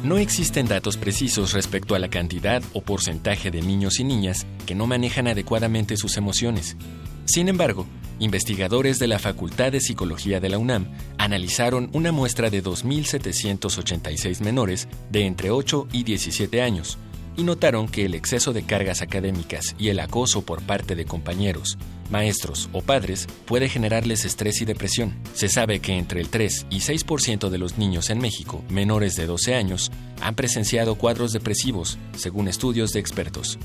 No 0.08 0.16
existen 0.16 0.66
datos 0.66 0.96
precisos 0.96 1.52
respecto 1.52 1.94
a 1.94 1.98
la 1.98 2.08
cantidad 2.08 2.62
o 2.72 2.80
porcentaje 2.80 3.50
de 3.50 3.60
niños 3.60 4.00
y 4.00 4.04
niñas 4.04 4.46
que 4.64 4.74
no 4.74 4.86
manejan 4.86 5.26
adecuadamente 5.26 5.98
sus 5.98 6.16
emociones. 6.16 6.78
Sin 7.26 7.46
embargo, 7.46 7.86
investigadores 8.18 8.98
de 8.98 9.06
la 9.06 9.18
Facultad 9.18 9.70
de 9.70 9.82
Psicología 9.82 10.40
de 10.40 10.48
la 10.48 10.56
UNAM 10.56 10.86
analizaron 11.18 11.90
una 11.92 12.10
muestra 12.10 12.48
de 12.48 12.64
2.786 12.64 14.40
menores 14.40 14.88
de 15.10 15.26
entre 15.26 15.50
8 15.50 15.88
y 15.92 16.04
17 16.04 16.62
años 16.62 16.96
y 17.38 17.44
notaron 17.44 17.86
que 17.86 18.04
el 18.04 18.14
exceso 18.14 18.52
de 18.52 18.64
cargas 18.64 19.00
académicas 19.00 19.76
y 19.78 19.88
el 19.88 20.00
acoso 20.00 20.42
por 20.42 20.60
parte 20.60 20.96
de 20.96 21.04
compañeros, 21.04 21.78
maestros 22.10 22.68
o 22.72 22.82
padres 22.82 23.28
puede 23.46 23.68
generarles 23.68 24.24
estrés 24.24 24.60
y 24.60 24.64
depresión. 24.64 25.14
Se 25.34 25.48
sabe 25.48 25.78
que 25.78 25.96
entre 25.96 26.20
el 26.20 26.30
3 26.30 26.66
y 26.68 26.80
6% 26.80 27.48
de 27.48 27.58
los 27.58 27.78
niños 27.78 28.10
en 28.10 28.18
México 28.18 28.64
menores 28.68 29.14
de 29.14 29.26
12 29.26 29.54
años 29.54 29.92
han 30.20 30.34
presenciado 30.34 30.96
cuadros 30.96 31.32
depresivos, 31.32 31.96
según 32.16 32.48
estudios 32.48 32.90
de 32.90 32.98
expertos. 32.98 33.56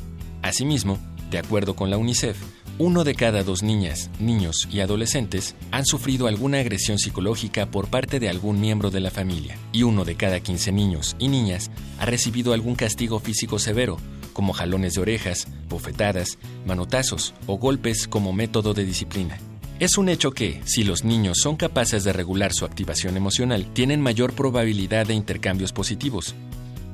Asimismo, 0.44 1.00
de 1.32 1.40
acuerdo 1.40 1.76
con 1.76 1.90
la 1.90 1.98
UNICEF, 1.98 2.38
uno 2.80 3.04
de 3.04 3.14
cada 3.14 3.44
dos 3.44 3.62
niñas, 3.62 4.10
niños 4.20 4.68
y 4.72 4.80
adolescentes 4.80 5.56
han 5.72 5.86
sufrido 5.86 6.28
alguna 6.28 6.60
agresión 6.60 6.98
psicológica 6.98 7.68
por 7.68 7.88
parte 7.88 8.20
de 8.20 8.30
algún 8.30 8.60
miembro 8.60 8.90
de 8.90 9.00
la 9.00 9.12
familia, 9.12 9.58
y 9.72 9.84
uno 9.84 10.06
de 10.06 10.16
cada 10.16 10.40
15 10.40 10.72
niños 10.72 11.16
y 11.20 11.28
niñas 11.28 11.70
ha 12.00 12.06
recibido 12.06 12.54
algún 12.54 12.76
castigo 12.76 13.20
físico 13.20 13.60
severo, 13.60 13.98
como 14.34 14.54
jalones 14.54 14.96
de 14.96 15.02
orejas, 15.02 15.48
bofetadas, 15.70 16.40
manotazos 16.66 17.34
o 17.46 17.58
golpes 17.58 18.08
como 18.08 18.34
método 18.34 18.74
de 18.74 18.86
disciplina. 18.86 19.38
Es 19.80 19.98
un 19.98 20.10
hecho 20.10 20.32
que, 20.32 20.62
si 20.66 20.84
los 20.84 21.04
niños 21.04 21.40
son 21.40 21.56
capaces 21.56 22.04
de 22.04 22.14
regular 22.14 22.54
su 22.54 22.66
activación 22.66 23.18
emocional, 23.18 23.68
tienen 23.74 24.02
mayor 24.02 24.34
probabilidad 24.34 25.08
de 25.08 25.14
intercambios 25.14 25.74
positivos, 25.74 26.36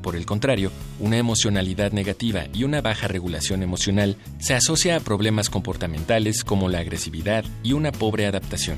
por 0.02 0.16
el 0.16 0.26
contrario, 0.26 0.72
una 1.00 1.18
emocionalidad 1.18 1.92
negativa 1.92 2.46
y 2.54 2.64
una 2.64 2.82
baja 2.82 3.08
regulación 3.08 3.64
emocional 3.64 4.18
se 4.40 4.54
asocia 4.54 4.96
a 4.96 5.00
problemas 5.00 5.50
comportamentales 5.50 6.44
como 6.44 6.70
la 6.70 6.78
agresividad 6.80 7.44
y 7.64 7.74
una 7.74 7.92
pobre 7.92 8.26
adaptación. 8.26 8.78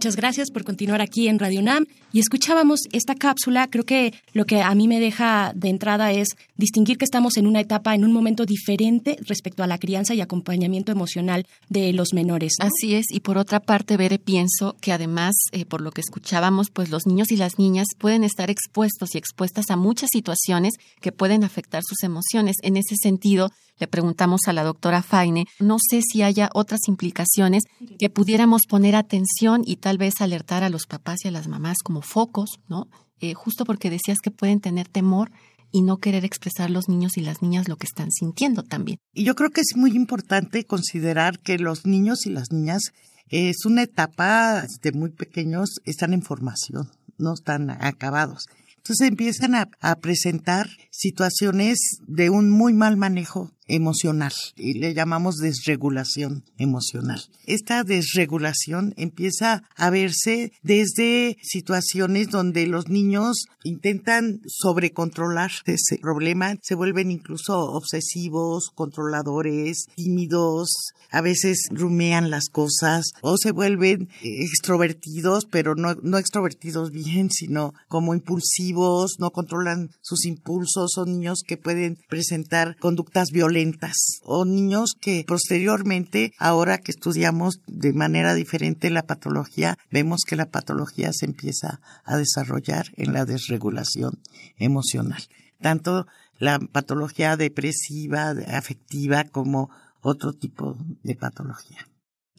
Muchas 0.04 0.18
gracias 0.18 0.52
por 0.52 0.66
continuar 0.66 1.00
aquí 1.00 1.30
en 1.30 1.40
Radio 1.40 1.62
UNAM 1.62 1.86
y 2.12 2.20
escuchábamos 2.20 2.82
esta 2.92 3.16
cápsula. 3.16 3.70
Creo 3.70 3.86
que 3.86 4.14
lo 4.34 4.44
que 4.44 4.62
a 4.62 4.76
mí 4.76 4.90
me 4.90 5.00
deja 5.00 5.54
de 5.56 5.70
entrada 5.70 6.12
es 6.12 6.36
distinguir 6.58 6.98
que 6.98 7.06
estamos 7.06 7.38
en 7.38 7.48
una 7.48 7.62
etapa, 7.62 7.96
en 7.96 8.04
un 8.04 8.12
momento 8.12 8.46
diferente 8.46 9.18
respecto 9.22 9.64
a 9.64 9.68
la 9.68 9.78
crianza 9.78 10.14
y 10.14 10.20
acompañamiento 10.20 10.92
emocional 10.92 11.48
de 11.70 11.94
los 11.94 12.12
menores. 12.12 12.56
Así 12.60 12.96
es, 12.96 13.06
y 13.12 13.22
por 13.22 13.38
otra 13.38 13.62
parte, 13.62 13.96
Bere, 13.96 14.20
pienso 14.20 14.76
que 14.82 14.92
además, 14.92 15.36
eh, 15.54 15.64
por 15.64 15.80
lo 15.80 15.92
que 15.92 16.02
escuchábamos, 16.02 16.70
pues 16.70 16.90
los 16.90 17.08
niños 17.08 17.32
y 17.32 17.38
las 17.38 17.58
niñas 17.58 17.88
pueden 17.98 18.26
estar 18.26 18.50
expuestos 18.50 19.16
y 19.16 19.20
expuestas 19.20 19.70
a 19.70 19.78
muchas 19.78 20.10
situaciones 20.12 20.74
que 21.00 21.14
pueden 21.14 21.46
afectar 21.46 21.82
sus 21.82 22.04
emociones. 22.04 22.58
En 22.62 22.76
ese 22.76 22.98
sentido, 22.98 23.52
le 23.84 23.88
preguntamos 23.90 24.48
a 24.48 24.54
la 24.54 24.64
doctora 24.64 25.04
Faine, 25.04 25.46
no 25.60 25.76
sé 25.78 26.02
si 26.02 26.22
haya 26.22 26.50
otras 26.54 26.88
implicaciones 26.88 27.64
que 28.00 28.10
pudiéramos 28.10 28.62
poner 28.66 28.96
atención 28.96 29.62
y 29.66 29.76
tal 29.76 29.98
vez 29.98 30.22
alertar 30.22 30.64
a 30.64 30.70
los 30.70 30.86
papás 30.88 31.26
y 31.26 31.28
a 31.28 31.32
las 31.32 31.50
mamás 31.50 31.80
como 31.84 32.02
focos, 32.02 32.62
¿no? 32.70 32.88
Eh, 33.20 33.34
justo 33.34 33.66
porque 33.66 33.90
decías 33.90 34.20
que 34.24 34.32
pueden 34.32 34.62
tener 34.62 34.88
temor 34.88 35.32
y 35.70 35.82
no 35.82 35.98
querer 35.98 36.24
expresar 36.24 36.70
los 36.70 36.88
niños 36.88 37.18
y 37.18 37.22
las 37.22 37.42
niñas 37.42 37.68
lo 37.68 37.76
que 37.76 37.86
están 37.86 38.10
sintiendo 38.10 38.64
también. 38.64 39.00
Y 39.12 39.26
yo 39.26 39.36
creo 39.36 39.50
que 39.50 39.60
es 39.60 39.76
muy 39.76 39.92
importante 39.92 40.64
considerar 40.64 41.40
que 41.40 41.58
los 41.58 41.86
niños 41.86 42.26
y 42.26 42.30
las 42.30 42.54
niñas 42.54 42.84
es 43.28 43.66
una 43.66 43.84
etapa 43.84 44.64
de 44.82 44.92
muy 44.94 45.10
pequeños, 45.10 45.82
están 45.84 46.14
en 46.14 46.22
formación, 46.22 46.90
no 47.18 47.34
están 47.34 47.70
acabados. 47.70 48.46
Entonces 48.84 49.08
empiezan 49.08 49.56
a, 49.56 49.96
presentar 50.02 50.68
situaciones 51.04 52.00
de 52.08 52.30
un 52.30 52.50
muy 52.50 52.74
mal 52.74 52.96
manejo 52.96 53.52
emocional 53.68 54.34
y 54.56 54.74
le 54.74 54.94
llamamos 54.94 55.38
desregulación 55.38 56.44
emocional. 56.58 57.22
Esta 57.46 57.84
desregulación 57.84 58.94
empieza 58.98 59.64
a 59.76 59.90
verse 59.90 60.52
desde 60.64 61.38
situaciones 61.42 62.30
donde 62.30 62.68
los 62.68 62.90
niños 62.90 63.46
intentan 63.64 64.42
sobrecontrolar 64.48 65.52
ese 65.66 65.98
problema, 65.98 66.56
se 66.62 66.76
vuelven 66.76 67.12
incluso 67.12 67.72
obsesivos, 67.72 68.70
controladores, 68.76 69.88
tímidos, 69.96 70.94
a 71.10 71.22
veces 71.22 71.68
rumean 71.72 72.30
las 72.30 72.50
cosas 72.50 73.12
o 73.22 73.38
se 73.38 73.52
vuelven 73.52 74.10
extrovertidos, 74.22 75.46
pero 75.46 75.76
no, 75.76 75.96
no 76.02 76.18
extrovertidos 76.18 76.92
bien, 76.92 77.30
sino 77.32 77.74
como 77.88 78.14
impulsivos, 78.14 79.16
no 79.20 79.32
controlan 79.32 79.92
sus 80.02 80.26
impulsos, 80.26 80.93
son 80.94 81.12
niños 81.12 81.44
que 81.46 81.58
pueden 81.58 81.98
presentar 82.08 82.78
conductas 82.78 83.30
violentas 83.32 84.20
o 84.24 84.46
niños 84.46 84.94
que 85.00 85.26
posteriormente, 85.28 86.34
ahora 86.38 86.78
que 86.78 86.92
estudiamos 86.92 87.60
de 87.68 87.94
manera 87.94 88.34
diferente 88.34 88.90
la 88.90 89.04
patología, 89.04 89.78
vemos 89.92 90.22
que 90.26 90.36
la 90.36 90.50
patología 90.50 91.12
se 91.14 91.26
empieza 91.26 91.82
a 92.04 92.18
desarrollar 92.18 92.88
en 92.96 93.14
la 93.14 93.26
desregulación 93.26 94.20
emocional. 94.58 95.24
Tanto 95.62 96.08
la 96.40 96.60
patología 96.60 97.38
depresiva, 97.38 98.32
afectiva, 98.48 99.24
como 99.24 99.70
otro 100.02 100.34
tipo 100.34 100.78
de 101.04 101.16
patología. 101.16 101.88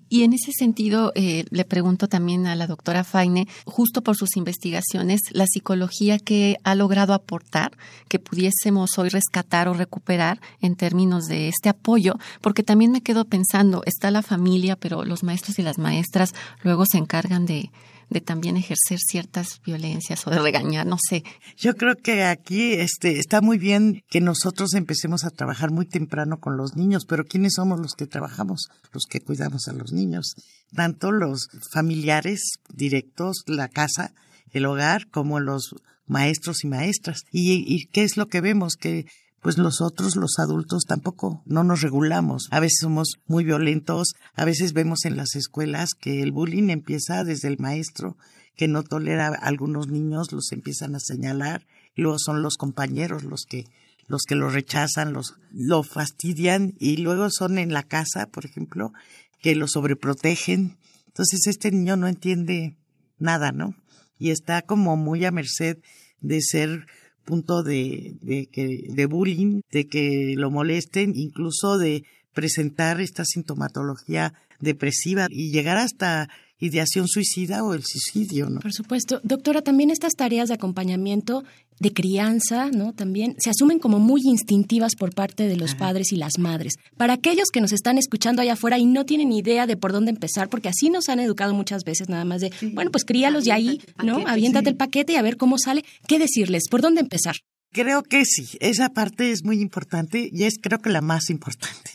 Y 0.09 0.23
en 0.23 0.33
ese 0.33 0.53
sentido, 0.53 1.13
eh, 1.15 1.45
le 1.51 1.65
pregunto 1.65 2.09
también 2.09 2.47
a 2.47 2.55
la 2.55 2.67
doctora 2.67 3.05
Faine, 3.05 3.49
justo 3.65 4.03
por 4.03 4.17
sus 4.17 4.37
investigaciones, 4.37 5.21
la 5.33 5.47
psicología 5.47 6.19
que 6.19 6.59
ha 6.65 6.75
logrado 6.75 7.15
aportar, 7.15 7.77
que 8.09 8.19
pudiésemos 8.19 8.99
hoy 8.99 9.09
rescatar 9.09 9.69
o 9.69 9.75
recuperar 9.75 10.41
en 10.61 10.77
términos 10.77 11.25
de 11.27 11.49
este 11.49 11.69
apoyo, 11.69 12.17
porque 12.41 12.63
también 12.63 12.93
me 12.93 13.03
quedo 13.03 13.25
pensando, 13.25 13.83
está 13.87 14.11
la 14.11 14.23
familia, 14.23 14.77
pero 14.77 15.05
los 15.05 15.23
maestros 15.23 15.59
y 15.59 15.63
las 15.63 15.79
maestras 15.79 16.35
luego 16.63 16.85
se 16.87 16.99
encargan 16.99 17.47
de, 17.47 17.71
de 18.15 18.21
también 18.21 18.57
ejercer 18.57 19.01
ciertas 19.01 19.61
violencias 19.67 20.25
o 20.27 20.31
de 20.31 20.39
regañar, 20.39 20.87
no 20.87 20.97
sé. 20.99 21.25
Yo 21.57 21.77
creo 21.77 21.97
que 21.97 22.23
aquí 22.23 22.73
este, 22.75 23.19
está 23.19 23.41
muy 23.41 23.59
bien 23.59 24.05
que 24.09 24.21
nosotros 24.21 24.75
empecemos 24.75 25.25
a 25.25 25.31
trabajar 25.31 25.73
muy 25.73 25.85
temprano 25.85 26.39
con 26.39 26.57
los 26.57 26.77
niños, 26.77 27.07
pero 27.07 27.25
¿quiénes 27.25 27.55
somos 27.55 27.81
los 27.81 27.95
que 27.95 28.07
trabajamos? 28.07 28.69
Los 28.93 29.07
que 29.11 29.21
cuidamos 29.21 29.67
a 29.67 29.73
los 29.73 29.93
niños, 29.93 30.37
tanto 30.73 31.11
los 31.11 31.49
familiares 31.73 32.53
directos, 32.73 33.43
la 33.47 33.67
casa, 33.67 34.13
el 34.53 34.65
hogar, 34.67 35.09
como 35.11 35.41
los 35.41 35.75
maestros 36.07 36.63
y 36.63 36.69
maestras. 36.69 37.23
¿Y, 37.33 37.65
y 37.67 37.87
qué 37.87 38.05
es 38.05 38.17
lo 38.17 38.29
que 38.29 38.41
vemos? 38.41 38.77
Que 38.77 39.07
pues 39.45 39.59
nosotros 39.59 40.17
los 40.17 40.39
adultos 40.39 40.85
tampoco 40.89 41.43
no 41.45 41.65
nos 41.65 41.83
regulamos. 41.83 42.49
A 42.51 42.61
veces 42.61 42.79
somos 42.81 43.19
muy 43.27 43.45
violentos, 43.45 44.15
a 44.33 44.47
veces 44.47 44.73
vemos 44.73 45.05
en 45.05 45.19
las 45.19 45.37
escuelas 45.37 45.91
que 45.93 46.23
el 46.23 46.33
bullying 46.33 46.71
empieza 46.71 47.25
desde 47.25 47.49
el 47.49 47.59
maestro 47.59 48.17
que 48.57 48.69
no 48.69 48.83
tolera 48.83 49.27
a 49.27 49.35
algunos 49.35 49.89
niños, 49.89 50.33
los 50.33 50.51
empiezan 50.51 50.95
a 50.95 50.99
señalar, 50.99 51.67
luego 51.95 52.19
son 52.19 52.41
los 52.41 52.57
compañeros 52.57 53.23
los 53.23 53.45
que 53.45 53.67
los 54.07 54.23
que 54.23 54.35
lo 54.35 54.49
rechazan, 54.49 55.13
los 55.13 55.35
lo 55.53 55.83
fastidian 55.83 56.73
y 56.79 56.97
luego 56.97 57.29
son 57.29 57.59
en 57.59 57.75
la 57.75 57.83
casa, 57.83 58.29
por 58.29 58.47
ejemplo, 58.47 58.95
que 59.43 59.55
lo 59.55 59.69
sobreprotegen. 59.69 60.79
Entonces 61.09 61.47
este 61.49 61.71
niño 61.71 61.97
no 61.97 62.09
entiende 62.09 62.79
nada, 63.19 63.53
¿no? 63.53 63.75
Y 64.19 64.31
está 64.31 64.63
como 64.63 64.97
muy 64.97 65.23
a 65.27 65.31
merced 65.31 65.77
de 66.23 66.41
ser 66.41 66.87
punto 67.25 67.63
de, 67.63 68.15
de, 68.21 68.47
que, 68.47 68.87
de 68.89 69.07
bullying, 69.07 69.61
de 69.71 69.87
que 69.87 70.35
lo 70.37 70.51
molesten, 70.51 71.13
incluso 71.17 71.79
de 71.79 72.05
presentar 72.33 73.01
esta 73.01 73.25
sintomatología 73.25 74.35
depresiva 74.61 75.27
y 75.31 75.51
llegar 75.51 75.77
hasta 75.79 76.29
ideación 76.59 77.09
suicida 77.09 77.65
o 77.65 77.75
el 77.75 77.83
suicidio, 77.85 78.49
¿no? 78.49 78.61
Por 78.61 78.73
supuesto. 78.73 79.21
Doctora, 79.23 79.63
también 79.63 79.91
estas 79.91 80.15
tareas 80.15 80.49
de 80.49 80.55
acompañamiento, 80.55 81.45
de 81.81 81.93
crianza, 81.93 82.71
¿no? 82.71 82.93
También 82.93 83.37
se 83.39 83.51
asumen 83.51 83.79
como 83.79 83.99
muy 83.99 84.23
instintivas 84.25 84.95
por 84.97 85.15
parte 85.15 85.49
de 85.49 85.57
los 85.57 85.75
padres 85.75 86.13
y 86.13 86.17
las 86.17 86.39
madres. 86.39 86.75
Para 86.97 87.15
aquellos 87.15 87.51
que 87.51 87.61
nos 87.61 87.73
están 87.73 87.99
escuchando 87.99 88.43
allá 88.43 88.55
afuera 88.55 88.79
y 88.79 88.87
no 88.87 89.05
tienen 89.05 89.33
idea 89.33 89.67
de 89.67 89.77
por 89.77 89.93
dónde 89.93 90.11
empezar, 90.11 90.49
porque 90.49 90.69
así 90.69 90.91
nos 90.91 91.09
han 91.09 91.21
educado 91.21 91.55
muchas 91.55 91.85
veces 91.85 92.09
nada 92.09 92.25
más 92.25 92.41
de, 92.41 92.53
bueno, 92.73 92.91
pues 92.91 93.05
críalos 93.05 93.45
de 93.45 93.53
ahí, 93.53 93.81
¿no? 94.03 94.27
Aviéntate 94.27 94.71
el 94.71 94.77
paquete 94.77 95.15
y 95.15 95.17
a 95.17 95.23
ver 95.23 95.37
cómo 95.37 95.59
sale. 95.59 95.85
¿Qué 96.07 96.19
decirles? 96.19 96.65
¿Por 96.71 96.81
dónde 96.81 97.01
empezar? 97.01 97.37
Creo 97.73 98.03
que 98.05 98.25
sí, 98.25 98.57
esa 98.61 98.91
parte 98.91 99.33
es 99.33 99.45
muy 99.45 99.61
importante 99.61 100.29
y 100.33 100.45
es 100.45 100.59
creo 100.63 100.79
que 100.79 100.91
la 100.91 101.01
más 101.01 101.29
importante 101.29 101.91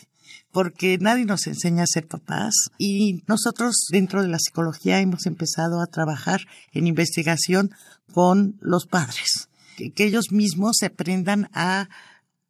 porque 0.52 0.98
nadie 0.98 1.24
nos 1.24 1.46
enseña 1.46 1.84
a 1.84 1.86
ser 1.86 2.06
papás 2.06 2.54
y 2.78 3.22
nosotros 3.26 3.86
dentro 3.90 4.22
de 4.22 4.28
la 4.28 4.38
psicología 4.38 5.00
hemos 5.00 5.26
empezado 5.26 5.80
a 5.80 5.86
trabajar 5.86 6.40
en 6.72 6.86
investigación 6.86 7.70
con 8.12 8.56
los 8.60 8.86
padres, 8.86 9.48
que, 9.94 10.04
ellos 10.04 10.30
mismos 10.30 10.76
se 10.78 10.86
aprendan 10.86 11.48
a 11.52 11.88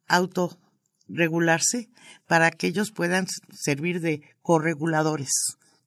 autorregularse 0.07 1.89
para 2.27 2.51
que 2.51 2.67
ellos 2.67 2.91
puedan 2.91 3.27
servir 3.53 4.01
de 4.01 4.21
correguladores 4.41 5.29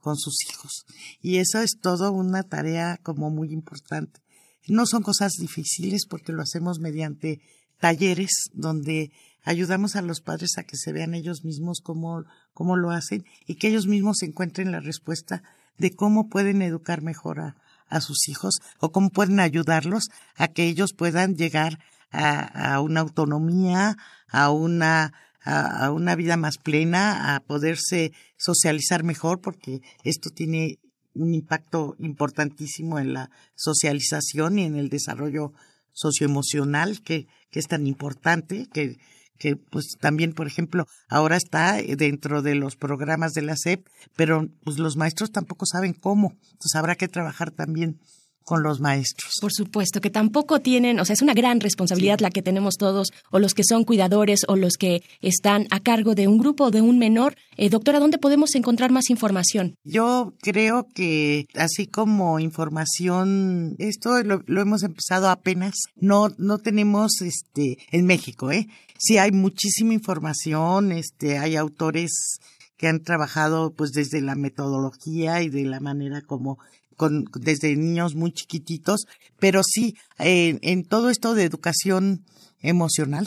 con 0.00 0.16
sus 0.16 0.36
hijos. 0.48 0.84
Y 1.20 1.38
eso 1.38 1.60
es 1.60 1.78
todo 1.80 2.12
una 2.12 2.42
tarea 2.42 2.98
como 3.02 3.30
muy 3.30 3.52
importante. 3.52 4.20
No 4.66 4.86
son 4.86 5.02
cosas 5.02 5.32
difíciles 5.38 6.06
porque 6.08 6.32
lo 6.32 6.42
hacemos 6.42 6.78
mediante 6.78 7.40
talleres 7.80 8.30
donde 8.52 9.12
ayudamos 9.42 9.96
a 9.96 10.02
los 10.02 10.20
padres 10.20 10.56
a 10.56 10.64
que 10.64 10.76
se 10.76 10.92
vean 10.92 11.14
ellos 11.14 11.44
mismos 11.44 11.80
cómo, 11.82 12.24
cómo 12.54 12.76
lo 12.76 12.90
hacen 12.90 13.24
y 13.46 13.56
que 13.56 13.68
ellos 13.68 13.86
mismos 13.86 14.22
encuentren 14.22 14.72
la 14.72 14.80
respuesta 14.80 15.42
de 15.76 15.94
cómo 15.94 16.28
pueden 16.28 16.62
educar 16.62 17.02
mejor 17.02 17.40
a, 17.40 17.56
a 17.94 18.00
sus 18.00 18.28
hijos 18.28 18.58
o 18.80 18.90
cómo 18.90 19.10
pueden 19.10 19.40
ayudarlos 19.40 20.08
a 20.36 20.48
que 20.48 20.64
ellos 20.66 20.92
puedan 20.92 21.36
llegar 21.36 21.78
a, 22.10 22.80
una 22.80 23.00
autonomía, 23.00 23.96
a 24.28 24.50
una, 24.50 25.12
a, 25.44 25.90
una 25.90 26.14
vida 26.14 26.36
más 26.36 26.58
plena, 26.58 27.34
a 27.34 27.40
poderse 27.40 28.12
socializar 28.36 29.02
mejor, 29.02 29.40
porque 29.40 29.80
esto 30.04 30.30
tiene 30.30 30.78
un 31.14 31.34
impacto 31.34 31.96
importantísimo 31.98 32.98
en 32.98 33.14
la 33.14 33.30
socialización 33.54 34.58
y 34.58 34.64
en 34.64 34.76
el 34.76 34.88
desarrollo 34.88 35.52
socioemocional 35.92 37.02
que, 37.02 37.26
que 37.50 37.60
es 37.60 37.66
tan 37.66 37.86
importante, 37.86 38.68
que 38.72 38.98
que 39.38 39.56
pues 39.56 39.96
también, 40.00 40.32
por 40.32 40.46
ejemplo, 40.46 40.86
ahora 41.08 41.36
está 41.36 41.76
dentro 41.82 42.42
de 42.42 42.54
los 42.54 42.76
programas 42.76 43.32
de 43.32 43.42
la 43.42 43.56
SEP, 43.56 43.86
pero 44.16 44.48
pues 44.64 44.78
los 44.78 44.96
maestros 44.96 45.32
tampoco 45.32 45.66
saben 45.66 45.92
cómo. 45.92 46.32
Entonces 46.52 46.74
habrá 46.74 46.94
que 46.94 47.08
trabajar 47.08 47.50
también 47.50 47.98
con 48.44 48.62
los 48.62 48.80
maestros. 48.80 49.32
Por 49.40 49.52
supuesto, 49.52 50.00
que 50.00 50.10
tampoco 50.10 50.60
tienen, 50.60 51.00
o 51.00 51.04
sea, 51.04 51.14
es 51.14 51.22
una 51.22 51.34
gran 51.34 51.60
responsabilidad 51.60 52.18
sí. 52.18 52.24
la 52.24 52.30
que 52.30 52.42
tenemos 52.42 52.76
todos, 52.76 53.08
o 53.30 53.38
los 53.38 53.54
que 53.54 53.64
son 53.64 53.84
cuidadores, 53.84 54.40
o 54.46 54.56
los 54.56 54.74
que 54.74 55.02
están 55.20 55.66
a 55.70 55.80
cargo 55.80 56.14
de 56.14 56.28
un 56.28 56.38
grupo, 56.38 56.70
de 56.70 56.82
un 56.82 56.98
menor. 56.98 57.36
Eh, 57.56 57.70
doctora, 57.70 57.98
¿dónde 57.98 58.18
podemos 58.18 58.54
encontrar 58.54 58.92
más 58.92 59.10
información? 59.10 59.76
Yo 59.82 60.34
creo 60.40 60.86
que 60.94 61.46
así 61.54 61.86
como 61.86 62.38
información, 62.38 63.76
esto 63.78 64.22
lo, 64.22 64.42
lo 64.46 64.60
hemos 64.60 64.82
empezado 64.82 65.30
apenas, 65.30 65.74
no, 65.96 66.28
no 66.36 66.58
tenemos 66.58 67.22
este, 67.22 67.78
en 67.90 68.06
México, 68.06 68.52
¿eh? 68.52 68.68
Sí 69.06 69.18
hay 69.18 69.32
muchísima 69.32 69.92
información, 69.92 70.90
este, 70.90 71.36
hay 71.36 71.56
autores 71.56 72.38
que 72.78 72.88
han 72.88 73.02
trabajado 73.02 73.74
pues 73.74 73.90
desde 73.92 74.22
la 74.22 74.34
metodología 74.34 75.42
y 75.42 75.50
de 75.50 75.64
la 75.64 75.78
manera 75.78 76.22
como 76.22 76.58
con, 76.96 77.26
desde 77.34 77.76
niños 77.76 78.14
muy 78.14 78.32
chiquititos, 78.32 79.06
pero 79.38 79.60
sí 79.62 79.94
en 80.16 80.84
todo 80.84 81.10
esto 81.10 81.34
de 81.34 81.44
educación 81.44 82.24
emocional, 82.60 83.26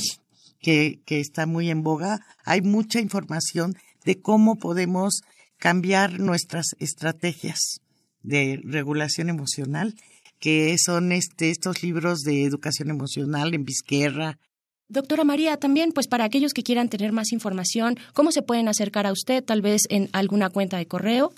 que, 0.59 0.99
que 1.05 1.19
está 1.19 1.45
muy 1.45 1.69
en 1.69 1.83
boga, 1.83 2.25
hay 2.43 2.61
mucha 2.61 2.99
información 2.99 3.77
de 4.03 4.19
cómo 4.19 4.55
podemos 4.55 5.21
cambiar 5.59 6.19
nuestras 6.19 6.65
estrategias 6.79 7.81
de 8.23 8.59
regulación 8.63 9.29
emocional, 9.29 9.93
que 10.39 10.75
son 10.83 11.11
este, 11.11 11.51
estos 11.51 11.83
libros 11.83 12.21
de 12.21 12.45
educación 12.45 12.89
emocional 12.89 13.53
en 13.53 13.63
Vizquerra, 13.63 14.39
Doctora 14.89 15.25
María, 15.25 15.57
también, 15.57 15.91
pues 15.91 16.07
para 16.07 16.23
aquellos 16.23 16.53
que 16.53 16.63
quieran 16.63 16.87
tener 16.87 17.11
más 17.11 17.33
información, 17.33 17.97
¿cómo 18.13 18.31
se 18.31 18.41
pueden 18.41 18.69
acercar 18.69 19.05
a 19.05 19.11
usted? 19.11 19.43
Tal 19.43 19.61
vez 19.61 19.81
en 19.89 20.09
alguna 20.13 20.49
cuenta 20.49 20.77
de 20.77 20.87
correo. 20.87 21.33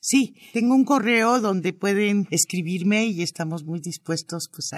Sí, 0.00 0.34
tengo 0.54 0.74
un 0.74 0.86
correo 0.86 1.40
donde 1.40 1.74
pueden 1.74 2.26
escribirme 2.30 3.04
y 3.06 3.22
estamos 3.22 3.64
muy 3.64 3.80
dispuestos 3.80 4.48
pues 4.50 4.70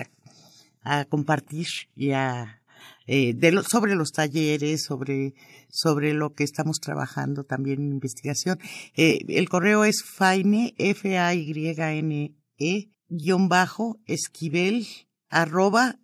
a, 0.83 1.05
compartir 1.05 1.67
y 1.95 2.11
a 2.11 2.61
eh, 3.07 3.39
sobre 3.71 3.95
los 3.95 4.11
talleres, 4.11 4.83
sobre, 4.85 5.35
sobre 5.71 6.13
lo 6.13 6.35
que 6.35 6.43
estamos 6.43 6.81
trabajando 6.81 7.45
también 7.45 7.81
en 7.81 7.93
investigación. 7.93 8.59
Eh, 8.97 9.21
el 9.29 9.49
correo 9.49 9.85
es 9.85 10.03
faine, 10.03 10.75
F-A-Y-N-E, 10.77 12.35
guion 13.09 13.49
bajo, 13.49 14.01
esquivel, 14.07 14.89
arroba, 15.31 16.01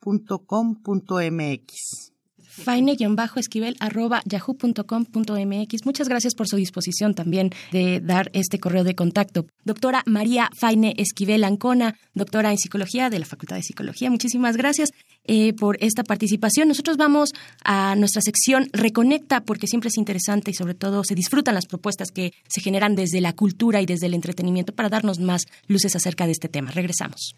yahoo.com.mx 0.00 2.10
faine-esquivel 2.50 3.76
arroba 3.78 4.22
yahoo.com.mx. 4.24 5.86
Muchas 5.86 6.08
gracias 6.08 6.34
por 6.34 6.48
su 6.48 6.56
disposición 6.56 7.14
también 7.14 7.50
de 7.70 8.00
dar 8.00 8.30
este 8.34 8.58
correo 8.58 8.84
de 8.84 8.94
contacto. 8.94 9.46
Doctora 9.64 10.02
María 10.04 10.50
Faine 10.58 10.94
Esquivel 10.98 11.44
Ancona, 11.44 11.96
doctora 12.12 12.50
en 12.50 12.58
psicología 12.58 13.08
de 13.08 13.20
la 13.20 13.26
Facultad 13.26 13.56
de 13.56 13.62
Psicología. 13.62 14.10
Muchísimas 14.10 14.56
gracias 14.56 14.90
eh, 15.24 15.54
por 15.54 15.78
esta 15.80 16.02
participación. 16.02 16.68
Nosotros 16.68 16.96
vamos 16.96 17.32
a 17.64 17.94
nuestra 17.94 18.20
sección 18.20 18.68
Reconecta 18.72 19.42
porque 19.42 19.68
siempre 19.68 19.88
es 19.88 19.96
interesante 19.96 20.50
y 20.50 20.54
sobre 20.54 20.74
todo 20.74 21.04
se 21.04 21.14
disfrutan 21.14 21.54
las 21.54 21.66
propuestas 21.66 22.10
que 22.10 22.32
se 22.48 22.60
generan 22.60 22.96
desde 22.96 23.20
la 23.20 23.32
cultura 23.32 23.80
y 23.80 23.86
desde 23.86 24.06
el 24.06 24.14
entretenimiento 24.14 24.74
para 24.74 24.88
darnos 24.88 25.20
más 25.20 25.46
luces 25.68 25.94
acerca 25.94 26.26
de 26.26 26.32
este 26.32 26.48
tema. 26.48 26.72
Regresamos. 26.72 27.36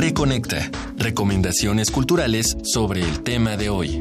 Reconecta. 0.00 0.70
Recomendaciones 0.96 1.90
culturales 1.90 2.56
sobre 2.62 3.00
el 3.00 3.24
tema 3.24 3.56
de 3.56 3.68
hoy. 3.68 4.00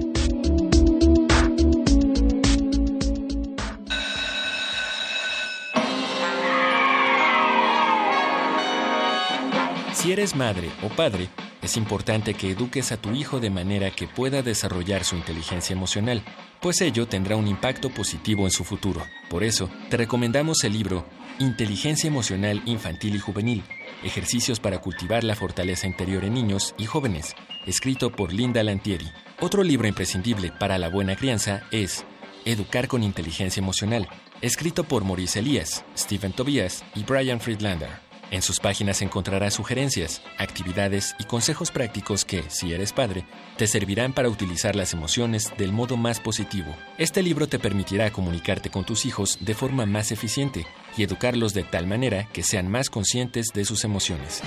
Si 9.96 10.12
eres 10.12 10.36
madre 10.36 10.70
o 10.84 10.90
padre, 10.90 11.30
es 11.64 11.78
importante 11.78 12.36
que 12.36 12.52
eduques 12.52 12.92
a 12.92 12.98
tu 12.98 13.10
hijo 13.16 13.40
de 13.40 13.50
manera 13.50 13.90
que 13.90 14.08
pueda 14.08 14.44
desarrollar 14.44 15.04
su 15.04 15.16
inteligencia 15.16 15.74
emocional, 15.74 16.22
pues 16.62 16.80
ello 16.82 17.08
tendrá 17.08 17.38
un 17.38 17.48
impacto 17.48 17.90
positivo 17.90 18.44
en 18.44 18.52
su 18.52 18.64
futuro. 18.64 19.02
Por 19.32 19.44
eso, 19.44 19.68
te 19.90 19.98
recomendamos 19.98 20.64
el 20.64 20.74
libro 20.74 21.08
Inteligencia 21.40 22.08
Emocional 22.08 22.62
Infantil 22.68 23.16
y 23.16 23.20
Juvenil 23.20 23.64
Ejercicios 24.04 24.60
para 24.60 24.80
cultivar 24.80 25.24
la 25.24 25.36
fortaleza 25.36 25.88
interior 25.88 26.24
en 26.24 26.34
niños 26.36 26.76
y 26.78 26.86
jóvenes, 26.86 27.36
escrito 27.66 28.12
por 28.12 28.32
Linda 28.32 28.64
Lantieri. 28.64 29.08
Otro 29.42 29.64
libro 29.64 29.88
imprescindible 29.88 30.52
para 30.52 30.78
la 30.78 30.90
buena 30.90 31.16
crianza 31.16 31.64
es 31.72 32.06
Educar 32.46 32.88
con 32.88 33.04
inteligencia 33.04 33.60
emocional, 33.60 34.08
escrito 34.42 34.86
por 34.86 35.04
Maurice 35.04 35.40
Elias, 35.40 35.84
Stephen 35.98 36.32
Tobias 36.32 36.86
y 36.96 37.04
Brian 37.04 37.42
Friedlander. 37.42 38.07
En 38.30 38.42
sus 38.42 38.60
páginas 38.60 39.02
encontrarás 39.02 39.54
sugerencias, 39.54 40.22
actividades 40.38 41.16
y 41.18 41.24
consejos 41.24 41.72
prácticos 41.72 42.26
que, 42.26 42.44
si 42.50 42.74
eres 42.74 42.92
padre, 42.92 43.26
te 43.56 43.68
servirán 43.68 44.12
para 44.12 44.28
utilizar 44.28 44.76
las 44.76 44.92
emociones 44.92 45.54
del 45.58 45.72
modo 45.72 45.96
más 45.96 46.20
positivo. 46.20 46.76
Este 46.98 47.24
libro 47.24 47.48
te 47.48 47.58
permitirá 47.58 48.12
comunicarte 48.12 48.70
con 48.70 48.84
tus 48.84 49.06
hijos 49.06 49.38
de 49.40 49.54
forma 49.54 49.86
más 49.86 50.12
eficiente 50.12 50.68
y 50.98 51.04
educarlos 51.04 51.54
de 51.54 51.63
tal 51.63 51.88
manera 51.88 52.28
que 52.34 52.44
sean 52.44 52.70
más 52.70 52.90
conscientes 52.90 53.48
de 53.54 53.63
sus 53.63 53.86
emociones. 53.86 54.42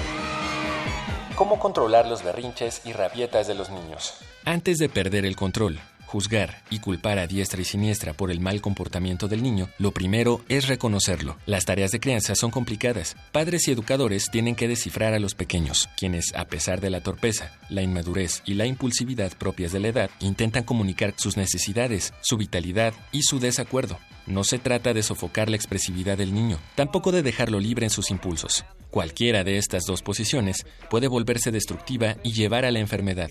¿Cómo 1.35 1.59
controlar 1.59 2.07
los 2.07 2.23
berrinches 2.23 2.83
y 2.85 2.93
rabietas 2.93 3.47
de 3.47 3.55
los 3.55 3.71
niños? 3.71 4.12
Antes 4.45 4.77
de 4.77 4.90
perder 4.90 5.25
el 5.25 5.37
control, 5.37 5.81
juzgar 6.11 6.64
y 6.70 6.81
culpar 6.81 7.20
a 7.20 7.29
diestra 7.29 7.62
y 7.62 7.64
siniestra 7.64 8.14
por 8.14 8.33
el 8.33 8.40
mal 8.40 8.61
comportamiento 8.61 9.29
del 9.29 9.44
niño, 9.44 9.68
lo 9.79 9.92
primero 9.92 10.44
es 10.49 10.66
reconocerlo. 10.66 11.37
Las 11.46 11.66
tareas 11.66 11.92
de 11.92 12.01
crianza 12.01 12.35
son 12.35 12.51
complicadas. 12.51 13.14
Padres 13.31 13.68
y 13.68 13.70
educadores 13.70 14.29
tienen 14.29 14.57
que 14.57 14.66
descifrar 14.66 15.14
a 15.14 15.20
los 15.20 15.37
pequeños, 15.37 15.88
quienes, 15.96 16.35
a 16.35 16.46
pesar 16.46 16.81
de 16.81 16.90
la 16.90 17.01
torpeza, 17.01 17.57
la 17.68 17.83
inmadurez 17.83 18.42
y 18.44 18.55
la 18.55 18.66
impulsividad 18.66 19.33
propias 19.38 19.70
de 19.70 19.79
la 19.79 19.88
edad, 19.88 20.11
intentan 20.18 20.64
comunicar 20.64 21.14
sus 21.16 21.37
necesidades, 21.37 22.12
su 22.23 22.37
vitalidad 22.37 22.92
y 23.12 23.23
su 23.23 23.38
desacuerdo. 23.38 23.96
No 24.27 24.42
se 24.42 24.59
trata 24.59 24.92
de 24.92 25.05
sofocar 25.05 25.49
la 25.49 25.57
expresividad 25.57 26.18
del 26.18 26.35
niño, 26.35 26.59
tampoco 26.75 27.12
de 27.12 27.23
dejarlo 27.23 27.61
libre 27.61 27.87
en 27.87 27.90
sus 27.90 28.11
impulsos. 28.11 28.64
Cualquiera 28.90 29.44
de 29.44 29.59
estas 29.59 29.85
dos 29.87 30.03
posiciones 30.03 30.66
puede 30.90 31.07
volverse 31.07 31.53
destructiva 31.53 32.16
y 32.25 32.33
llevar 32.33 32.64
a 32.64 32.73
la 32.73 32.81
enfermedad. 32.81 33.31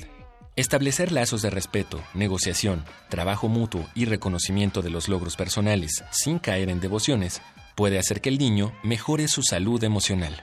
Establecer 0.59 1.13
lazos 1.13 1.41
de 1.41 1.49
respeto, 1.49 2.03
negociación, 2.13 2.83
trabajo 3.07 3.47
mutuo 3.47 3.87
y 3.95 4.03
reconocimiento 4.03 4.81
de 4.81 4.89
los 4.89 5.07
logros 5.07 5.37
personales 5.37 6.03
sin 6.11 6.37
caer 6.37 6.69
en 6.69 6.81
devociones 6.81 7.41
puede 7.75 7.97
hacer 7.97 8.19
que 8.19 8.27
el 8.27 8.37
niño 8.37 8.73
mejore 8.83 9.29
su 9.29 9.41
salud 9.41 9.81
emocional. 9.85 10.35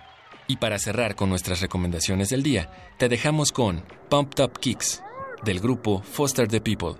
Y 0.46 0.56
para 0.56 0.78
cerrar 0.78 1.16
con 1.16 1.28
nuestras 1.28 1.60
recomendaciones 1.60 2.30
del 2.30 2.42
día, 2.42 2.70
te 2.96 3.10
dejamos 3.10 3.52
con 3.52 3.84
Pumped 4.08 4.42
Up 4.42 4.58
Kicks 4.58 5.02
del 5.44 5.60
grupo 5.60 6.00
Foster 6.00 6.48
the 6.48 6.62
People. 6.62 6.96